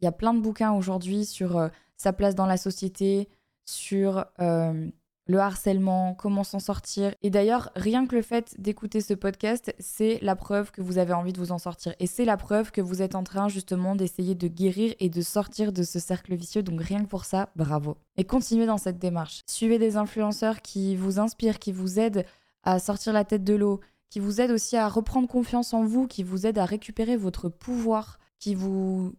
Il 0.01 0.05
y 0.05 0.09
a 0.09 0.13
plein 0.13 0.35
de 0.35 0.41
bouquins 0.41 0.73
aujourd'hui 0.73 1.25
sur 1.25 1.57
euh, 1.57 1.69
sa 1.97 2.13
place 2.13 2.35
dans 2.35 2.47
la 2.47 2.57
société, 2.57 3.29
sur... 3.65 4.27
Euh, 4.41 4.91
le 5.27 5.39
harcèlement, 5.39 6.15
comment 6.15 6.45
s'en 6.45 6.59
sortir. 6.59 7.15
Et 7.23 7.31
d'ailleurs, 7.31 7.71
rien 7.77 8.07
que 8.07 8.15
le 8.15 8.23
fait 8.23 8.55
d'écouter 8.59 9.01
ce 9.01 9.15
podcast, 9.15 9.75
c'est 9.79 10.19
la 10.23 10.37
preuve 10.37 10.71
que 10.71 10.83
vous 10.83 10.99
avez 10.99 11.13
envie 11.13 11.33
de 11.33 11.39
vous 11.39 11.53
en 11.53 11.59
sortir. 11.59 11.95
Et 11.99 12.07
c'est 12.07 12.25
la 12.25 12.37
preuve 12.37 12.71
que 12.71 12.81
vous 12.81 13.01
êtes 13.01 13.15
en 13.15 13.25
train 13.25 13.49
justement 13.49 13.97
d'essayer 13.97 14.35
de 14.35 14.49
guérir 14.49 14.95
et 15.01 15.09
de 15.09 15.23
sortir 15.23 15.73
de 15.73 15.83
ce 15.83 15.99
cercle 15.99 16.35
vicieux. 16.35 16.63
Donc 16.63 16.81
rien 16.83 17.03
que 17.03 17.09
pour 17.09 17.25
ça, 17.25 17.49
bravo. 17.57 17.97
Et 18.17 18.25
continuez 18.25 18.67
dans 18.67 18.79
cette 18.79 18.99
démarche. 18.99 19.43
Suivez 19.47 19.79
des 19.79 19.97
influenceurs 19.97 20.61
qui 20.61 20.97
vous 20.97 21.19
inspirent, 21.19 21.59
qui 21.59 21.73
vous 21.73 21.99
aident 21.99 22.27
à 22.63 22.79
sortir 22.79 23.13
la 23.13 23.25
tête 23.25 23.45
de 23.45 23.55
l'eau, 23.55 23.81
qui 24.11 24.21
vous 24.21 24.41
aident 24.41 24.53
aussi 24.53 24.77
à 24.77 24.89
reprendre 24.89 25.29
confiance 25.29 25.75
en 25.75 25.85
vous, 25.85 26.07
qui 26.07 26.23
vous 26.23 26.47
aident 26.47 26.59
à 26.59 26.65
récupérer 26.65 27.17
votre 27.17 27.49
pouvoir, 27.49 28.19
qui 28.39 28.55
vous 28.55 29.15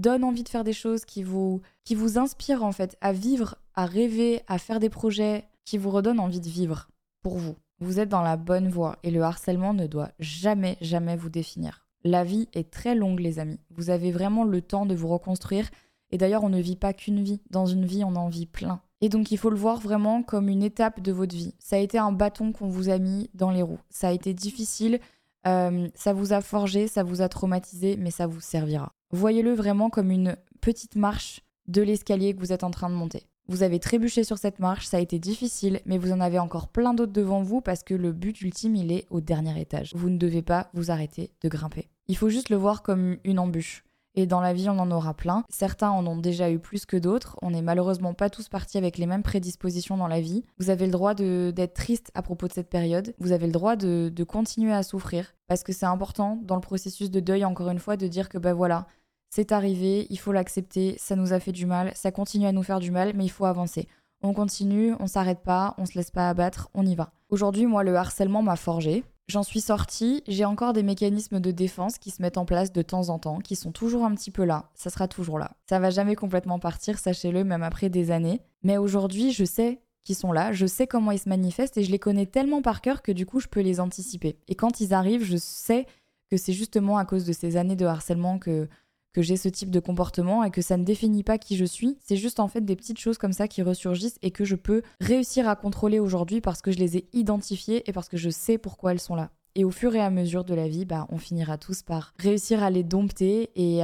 donnent 0.00 0.24
envie 0.24 0.44
de 0.44 0.48
faire 0.48 0.64
des 0.64 0.72
choses, 0.72 1.04
qui 1.04 1.22
vous, 1.22 1.60
qui 1.84 1.94
vous 1.94 2.18
inspirent 2.18 2.64
en 2.64 2.72
fait 2.72 2.96
à 3.00 3.12
vivre, 3.12 3.56
à 3.74 3.86
rêver, 3.86 4.42
à 4.46 4.58
faire 4.58 4.80
des 4.80 4.90
projets, 4.90 5.44
qui 5.64 5.78
vous 5.78 5.90
redonnent 5.90 6.20
envie 6.20 6.40
de 6.40 6.48
vivre 6.48 6.88
pour 7.22 7.36
vous. 7.36 7.56
Vous 7.80 8.00
êtes 8.00 8.08
dans 8.08 8.22
la 8.22 8.36
bonne 8.36 8.68
voie 8.68 8.96
et 9.02 9.10
le 9.10 9.22
harcèlement 9.22 9.74
ne 9.74 9.86
doit 9.86 10.10
jamais, 10.18 10.78
jamais 10.80 11.16
vous 11.16 11.30
définir. 11.30 11.86
La 12.04 12.24
vie 12.24 12.48
est 12.54 12.70
très 12.70 12.94
longue 12.94 13.20
les 13.20 13.38
amis. 13.38 13.60
Vous 13.70 13.90
avez 13.90 14.10
vraiment 14.10 14.44
le 14.44 14.62
temps 14.62 14.86
de 14.86 14.94
vous 14.94 15.08
reconstruire. 15.08 15.68
Et 16.10 16.18
d'ailleurs, 16.18 16.44
on 16.44 16.48
ne 16.48 16.60
vit 16.60 16.76
pas 16.76 16.92
qu'une 16.92 17.22
vie. 17.22 17.40
Dans 17.50 17.66
une 17.66 17.84
vie, 17.84 18.02
on 18.04 18.16
en 18.16 18.28
vit 18.28 18.46
plein. 18.46 18.80
Et 19.00 19.08
donc, 19.08 19.30
il 19.30 19.36
faut 19.36 19.50
le 19.50 19.56
voir 19.56 19.78
vraiment 19.78 20.22
comme 20.22 20.48
une 20.48 20.62
étape 20.62 21.00
de 21.00 21.12
votre 21.12 21.36
vie. 21.36 21.54
Ça 21.58 21.76
a 21.76 21.80
été 21.80 21.98
un 21.98 22.12
bâton 22.12 22.52
qu'on 22.52 22.68
vous 22.68 22.88
a 22.88 22.98
mis 22.98 23.30
dans 23.34 23.50
les 23.50 23.62
roues. 23.62 23.80
Ça 23.90 24.08
a 24.08 24.12
été 24.12 24.34
difficile, 24.34 25.00
euh, 25.48 25.88
ça 25.94 26.12
vous 26.12 26.32
a 26.32 26.40
forgé, 26.40 26.86
ça 26.86 27.02
vous 27.02 27.22
a 27.22 27.28
traumatisé, 27.28 27.96
mais 27.96 28.10
ça 28.10 28.26
vous 28.26 28.40
servira. 28.40 28.92
Voyez-le 29.10 29.52
vraiment 29.54 29.90
comme 29.90 30.10
une 30.10 30.36
petite 30.60 30.96
marche 30.96 31.40
de 31.66 31.82
l'escalier 31.82 32.34
que 32.34 32.40
vous 32.40 32.52
êtes 32.52 32.64
en 32.64 32.70
train 32.70 32.90
de 32.90 32.94
monter. 32.94 33.26
Vous 33.50 33.62
avez 33.62 33.78
trébuché 33.78 34.24
sur 34.24 34.36
cette 34.36 34.58
marche, 34.58 34.86
ça 34.86 34.98
a 34.98 35.00
été 35.00 35.18
difficile, 35.18 35.80
mais 35.86 35.96
vous 35.96 36.12
en 36.12 36.20
avez 36.20 36.38
encore 36.38 36.68
plein 36.68 36.92
d'autres 36.92 37.12
devant 37.12 37.42
vous 37.42 37.62
parce 37.62 37.82
que 37.82 37.94
le 37.94 38.12
but 38.12 38.38
ultime, 38.42 38.76
il 38.76 38.92
est 38.92 39.06
au 39.08 39.22
dernier 39.22 39.58
étage. 39.58 39.92
Vous 39.94 40.10
ne 40.10 40.18
devez 40.18 40.42
pas 40.42 40.68
vous 40.74 40.90
arrêter 40.90 41.30
de 41.40 41.48
grimper. 41.48 41.88
Il 42.08 42.16
faut 42.16 42.28
juste 42.28 42.50
le 42.50 42.56
voir 42.56 42.82
comme 42.82 43.16
une 43.24 43.38
embûche. 43.38 43.84
Et 44.14 44.26
dans 44.26 44.40
la 44.40 44.52
vie, 44.52 44.68
on 44.68 44.78
en 44.78 44.90
aura 44.90 45.14
plein. 45.14 45.44
Certains 45.48 45.90
en 45.90 46.06
ont 46.06 46.16
déjà 46.16 46.50
eu 46.50 46.58
plus 46.58 46.86
que 46.86 46.96
d'autres. 46.96 47.36
On 47.42 47.50
n'est 47.50 47.62
malheureusement 47.62 48.14
pas 48.14 48.30
tous 48.30 48.48
partis 48.48 48.78
avec 48.78 48.98
les 48.98 49.06
mêmes 49.06 49.22
prédispositions 49.22 49.96
dans 49.96 50.08
la 50.08 50.20
vie. 50.20 50.44
Vous 50.58 50.70
avez 50.70 50.86
le 50.86 50.92
droit 50.92 51.14
d'être 51.14 51.74
triste 51.74 52.10
à 52.14 52.22
propos 52.22 52.48
de 52.48 52.52
cette 52.52 52.70
période. 52.70 53.14
Vous 53.18 53.32
avez 53.32 53.46
le 53.46 53.52
droit 53.52 53.76
de, 53.76 54.10
de 54.12 54.24
continuer 54.24 54.72
à 54.72 54.82
souffrir. 54.82 55.34
Parce 55.46 55.62
que 55.62 55.72
c'est 55.72 55.86
important 55.86 56.38
dans 56.42 56.56
le 56.56 56.60
processus 56.60 57.10
de 57.10 57.20
deuil, 57.20 57.44
encore 57.44 57.70
une 57.70 57.78
fois, 57.78 57.96
de 57.96 58.08
dire 58.08 58.28
que 58.28 58.38
ben 58.38 58.54
voilà, 58.54 58.86
c'est 59.30 59.52
arrivé, 59.52 60.06
il 60.10 60.18
faut 60.18 60.32
l'accepter, 60.32 60.96
ça 60.98 61.14
nous 61.14 61.32
a 61.32 61.40
fait 61.40 61.52
du 61.52 61.66
mal, 61.66 61.92
ça 61.94 62.10
continue 62.10 62.46
à 62.46 62.52
nous 62.52 62.62
faire 62.62 62.80
du 62.80 62.90
mal, 62.90 63.12
mais 63.14 63.24
il 63.24 63.30
faut 63.30 63.44
avancer. 63.44 63.86
On 64.22 64.32
continue, 64.32 64.94
on 64.98 65.06
s'arrête 65.06 65.42
pas, 65.42 65.74
on 65.78 65.86
se 65.86 65.94
laisse 65.94 66.10
pas 66.10 66.28
abattre, 66.28 66.70
on 66.74 66.84
y 66.84 66.94
va. 66.94 67.12
Aujourd'hui, 67.28 67.66
moi, 67.66 67.84
le 67.84 67.94
harcèlement 67.94 68.42
m'a 68.42 68.56
forgé. 68.56 69.04
J'en 69.28 69.42
suis 69.42 69.60
sortie, 69.60 70.22
j'ai 70.26 70.46
encore 70.46 70.72
des 70.72 70.82
mécanismes 70.82 71.38
de 71.38 71.50
défense 71.50 71.98
qui 71.98 72.10
se 72.10 72.22
mettent 72.22 72.38
en 72.38 72.46
place 72.46 72.72
de 72.72 72.80
temps 72.80 73.10
en 73.10 73.18
temps, 73.18 73.40
qui 73.40 73.56
sont 73.56 73.72
toujours 73.72 74.06
un 74.06 74.14
petit 74.14 74.30
peu 74.30 74.42
là, 74.42 74.70
ça 74.74 74.88
sera 74.88 75.06
toujours 75.06 75.38
là. 75.38 75.52
Ça 75.68 75.78
va 75.78 75.90
jamais 75.90 76.14
complètement 76.14 76.58
partir, 76.58 76.98
sachez-le, 76.98 77.44
même 77.44 77.62
après 77.62 77.90
des 77.90 78.10
années. 78.10 78.40
Mais 78.62 78.78
aujourd'hui, 78.78 79.32
je 79.32 79.44
sais 79.44 79.82
qu'ils 80.02 80.16
sont 80.16 80.32
là, 80.32 80.52
je 80.52 80.64
sais 80.64 80.86
comment 80.86 81.10
ils 81.10 81.18
se 81.18 81.28
manifestent 81.28 81.76
et 81.76 81.84
je 81.84 81.90
les 81.90 81.98
connais 81.98 82.24
tellement 82.24 82.62
par 82.62 82.80
cœur 82.80 83.02
que 83.02 83.12
du 83.12 83.26
coup, 83.26 83.38
je 83.38 83.48
peux 83.48 83.60
les 83.60 83.80
anticiper. 83.80 84.38
Et 84.48 84.54
quand 84.54 84.80
ils 84.80 84.94
arrivent, 84.94 85.24
je 85.24 85.36
sais 85.36 85.84
que 86.30 86.38
c'est 86.38 86.54
justement 86.54 86.96
à 86.96 87.04
cause 87.04 87.26
de 87.26 87.34
ces 87.34 87.58
années 87.58 87.76
de 87.76 87.84
harcèlement 87.84 88.38
que 88.38 88.66
que 89.12 89.22
j'ai 89.22 89.36
ce 89.36 89.48
type 89.48 89.70
de 89.70 89.80
comportement 89.80 90.44
et 90.44 90.50
que 90.50 90.62
ça 90.62 90.76
ne 90.76 90.84
définit 90.84 91.22
pas 91.22 91.38
qui 91.38 91.56
je 91.56 91.64
suis. 91.64 91.96
C'est 92.00 92.16
juste 92.16 92.40
en 92.40 92.48
fait 92.48 92.64
des 92.64 92.76
petites 92.76 92.98
choses 92.98 93.18
comme 93.18 93.32
ça 93.32 93.48
qui 93.48 93.62
ressurgissent 93.62 94.18
et 94.22 94.30
que 94.30 94.44
je 94.44 94.56
peux 94.56 94.82
réussir 95.00 95.48
à 95.48 95.56
contrôler 95.56 95.98
aujourd'hui 95.98 96.40
parce 96.40 96.62
que 96.62 96.70
je 96.70 96.78
les 96.78 96.96
ai 96.96 97.08
identifiées 97.12 97.88
et 97.88 97.92
parce 97.92 98.08
que 98.08 98.16
je 98.16 98.30
sais 98.30 98.58
pourquoi 98.58 98.92
elles 98.92 99.00
sont 99.00 99.14
là. 99.14 99.30
Et 99.54 99.64
au 99.64 99.72
fur 99.72 99.92
et 99.96 100.00
à 100.00 100.10
mesure 100.10 100.44
de 100.44 100.54
la 100.54 100.68
vie, 100.68 100.84
bah, 100.84 101.08
on 101.10 101.18
finira 101.18 101.58
tous 101.58 101.82
par 101.82 102.14
réussir 102.18 102.62
à 102.62 102.70
les 102.70 102.84
dompter 102.84 103.50
et, 103.56 103.82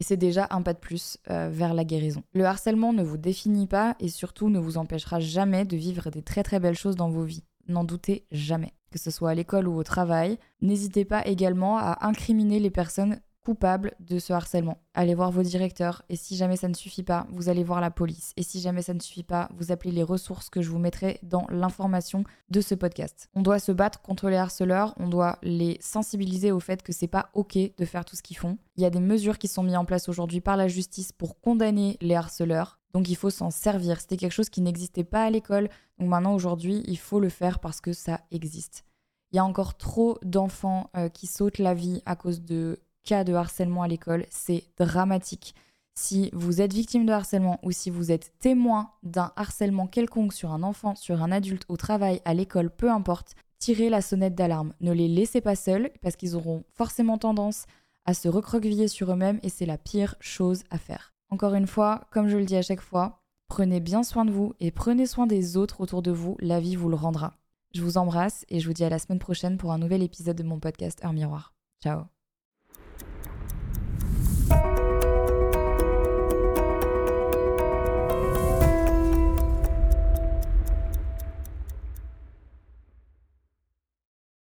c'est 0.00 0.18
déjà 0.18 0.46
un 0.50 0.60
pas 0.60 0.74
de 0.74 0.78
plus 0.78 1.16
euh, 1.30 1.48
vers 1.50 1.72
la 1.72 1.84
guérison. 1.84 2.22
Le 2.34 2.44
harcèlement 2.44 2.92
ne 2.92 3.02
vous 3.02 3.16
définit 3.16 3.66
pas 3.66 3.96
et 3.98 4.08
surtout 4.08 4.50
ne 4.50 4.58
vous 4.58 4.76
empêchera 4.76 5.18
jamais 5.20 5.64
de 5.64 5.74
vivre 5.74 6.10
des 6.10 6.20
très 6.20 6.42
très 6.42 6.60
belles 6.60 6.76
choses 6.76 6.96
dans 6.96 7.08
vos 7.08 7.22
vies. 7.22 7.44
N'en 7.66 7.84
doutez 7.84 8.26
jamais. 8.30 8.74
Que 8.90 8.98
ce 8.98 9.10
soit 9.10 9.30
à 9.30 9.34
l'école 9.34 9.68
ou 9.68 9.76
au 9.78 9.82
travail, 9.82 10.38
n'hésitez 10.60 11.04
pas 11.04 11.26
également 11.26 11.78
à 11.78 12.06
incriminer 12.06 12.60
les 12.60 12.70
personnes 12.70 13.18
coupable 13.46 13.94
de 14.00 14.18
ce 14.18 14.32
harcèlement. 14.32 14.78
Allez 14.92 15.14
voir 15.14 15.30
vos 15.30 15.44
directeurs 15.44 16.02
et 16.08 16.16
si 16.16 16.34
jamais 16.34 16.56
ça 16.56 16.66
ne 16.66 16.74
suffit 16.74 17.04
pas, 17.04 17.28
vous 17.30 17.48
allez 17.48 17.62
voir 17.62 17.80
la 17.80 17.92
police. 17.92 18.32
Et 18.36 18.42
si 18.42 18.60
jamais 18.60 18.82
ça 18.82 18.92
ne 18.92 18.98
suffit 18.98 19.22
pas, 19.22 19.48
vous 19.56 19.70
appelez 19.70 19.92
les 19.92 20.02
ressources 20.02 20.50
que 20.50 20.62
je 20.62 20.68
vous 20.68 20.80
mettrai 20.80 21.20
dans 21.22 21.46
l'information 21.48 22.24
de 22.50 22.60
ce 22.60 22.74
podcast. 22.74 23.28
On 23.36 23.42
doit 23.42 23.60
se 23.60 23.70
battre 23.70 24.02
contre 24.02 24.30
les 24.30 24.36
harceleurs, 24.36 24.94
on 24.98 25.08
doit 25.08 25.38
les 25.44 25.78
sensibiliser 25.80 26.50
au 26.50 26.58
fait 26.58 26.82
que 26.82 26.92
c'est 26.92 27.06
pas 27.06 27.30
OK 27.34 27.56
de 27.56 27.84
faire 27.84 28.04
tout 28.04 28.16
ce 28.16 28.22
qu'ils 28.22 28.36
font. 28.36 28.58
Il 28.74 28.82
y 28.82 28.84
a 28.84 28.90
des 28.90 28.98
mesures 28.98 29.38
qui 29.38 29.46
sont 29.46 29.62
mises 29.62 29.76
en 29.76 29.84
place 29.84 30.08
aujourd'hui 30.08 30.40
par 30.40 30.56
la 30.56 30.66
justice 30.66 31.12
pour 31.12 31.40
condamner 31.40 31.98
les 32.00 32.16
harceleurs. 32.16 32.80
Donc 32.94 33.08
il 33.08 33.16
faut 33.16 33.30
s'en 33.30 33.52
servir. 33.52 34.00
C'était 34.00 34.16
quelque 34.16 34.32
chose 34.32 34.50
qui 34.50 34.60
n'existait 34.60 35.04
pas 35.04 35.22
à 35.22 35.30
l'école. 35.30 35.68
Donc 36.00 36.08
maintenant 36.08 36.34
aujourd'hui, 36.34 36.82
il 36.88 36.98
faut 36.98 37.20
le 37.20 37.28
faire 37.28 37.60
parce 37.60 37.80
que 37.80 37.92
ça 37.92 38.22
existe. 38.32 38.84
Il 39.32 39.36
y 39.36 39.38
a 39.38 39.44
encore 39.44 39.76
trop 39.76 40.18
d'enfants 40.22 40.90
euh, 40.96 41.08
qui 41.08 41.28
sautent 41.28 41.58
la 41.58 41.74
vie 41.74 42.02
à 42.06 42.16
cause 42.16 42.42
de 42.42 42.80
cas 43.06 43.24
de 43.24 43.32
harcèlement 43.32 43.82
à 43.82 43.88
l'école, 43.88 44.26
c'est 44.28 44.64
dramatique. 44.76 45.54
Si 45.94 46.28
vous 46.34 46.60
êtes 46.60 46.74
victime 46.74 47.06
de 47.06 47.12
harcèlement 47.12 47.58
ou 47.62 47.70
si 47.70 47.88
vous 47.88 48.12
êtes 48.12 48.32
témoin 48.38 48.90
d'un 49.02 49.32
harcèlement 49.36 49.86
quelconque 49.86 50.34
sur 50.34 50.52
un 50.52 50.62
enfant, 50.62 50.94
sur 50.94 51.22
un 51.22 51.32
adulte, 51.32 51.64
au 51.70 51.78
travail, 51.78 52.20
à 52.26 52.34
l'école, 52.34 52.68
peu 52.68 52.90
importe, 52.90 53.34
tirez 53.58 53.88
la 53.88 54.02
sonnette 54.02 54.34
d'alarme. 54.34 54.74
Ne 54.80 54.92
les 54.92 55.08
laissez 55.08 55.40
pas 55.40 55.56
seuls 55.56 55.90
parce 56.02 56.16
qu'ils 56.16 56.36
auront 56.36 56.64
forcément 56.74 57.16
tendance 57.16 57.64
à 58.04 58.12
se 58.12 58.28
recroqueviller 58.28 58.88
sur 58.88 59.10
eux-mêmes 59.10 59.40
et 59.42 59.48
c'est 59.48 59.64
la 59.64 59.78
pire 59.78 60.16
chose 60.20 60.64
à 60.70 60.76
faire. 60.76 61.14
Encore 61.30 61.54
une 61.54 61.66
fois, 61.66 62.02
comme 62.10 62.28
je 62.28 62.36
le 62.36 62.44
dis 62.44 62.56
à 62.56 62.62
chaque 62.62 62.82
fois, 62.82 63.22
prenez 63.48 63.80
bien 63.80 64.02
soin 64.02 64.26
de 64.26 64.30
vous 64.30 64.52
et 64.60 64.70
prenez 64.70 65.06
soin 65.06 65.26
des 65.26 65.56
autres 65.56 65.80
autour 65.80 66.02
de 66.02 66.10
vous, 66.10 66.36
la 66.40 66.60
vie 66.60 66.76
vous 66.76 66.90
le 66.90 66.96
rendra. 66.96 67.32
Je 67.74 67.82
vous 67.82 67.96
embrasse 67.96 68.44
et 68.48 68.60
je 68.60 68.66
vous 68.66 68.74
dis 68.74 68.84
à 68.84 68.90
la 68.90 68.98
semaine 68.98 69.18
prochaine 69.18 69.56
pour 69.56 69.72
un 69.72 69.78
nouvel 69.78 70.02
épisode 70.02 70.36
de 70.36 70.42
mon 70.42 70.60
podcast 70.60 71.02
Heure 71.04 71.12
Miroir. 71.12 71.54
Ciao 71.82 72.15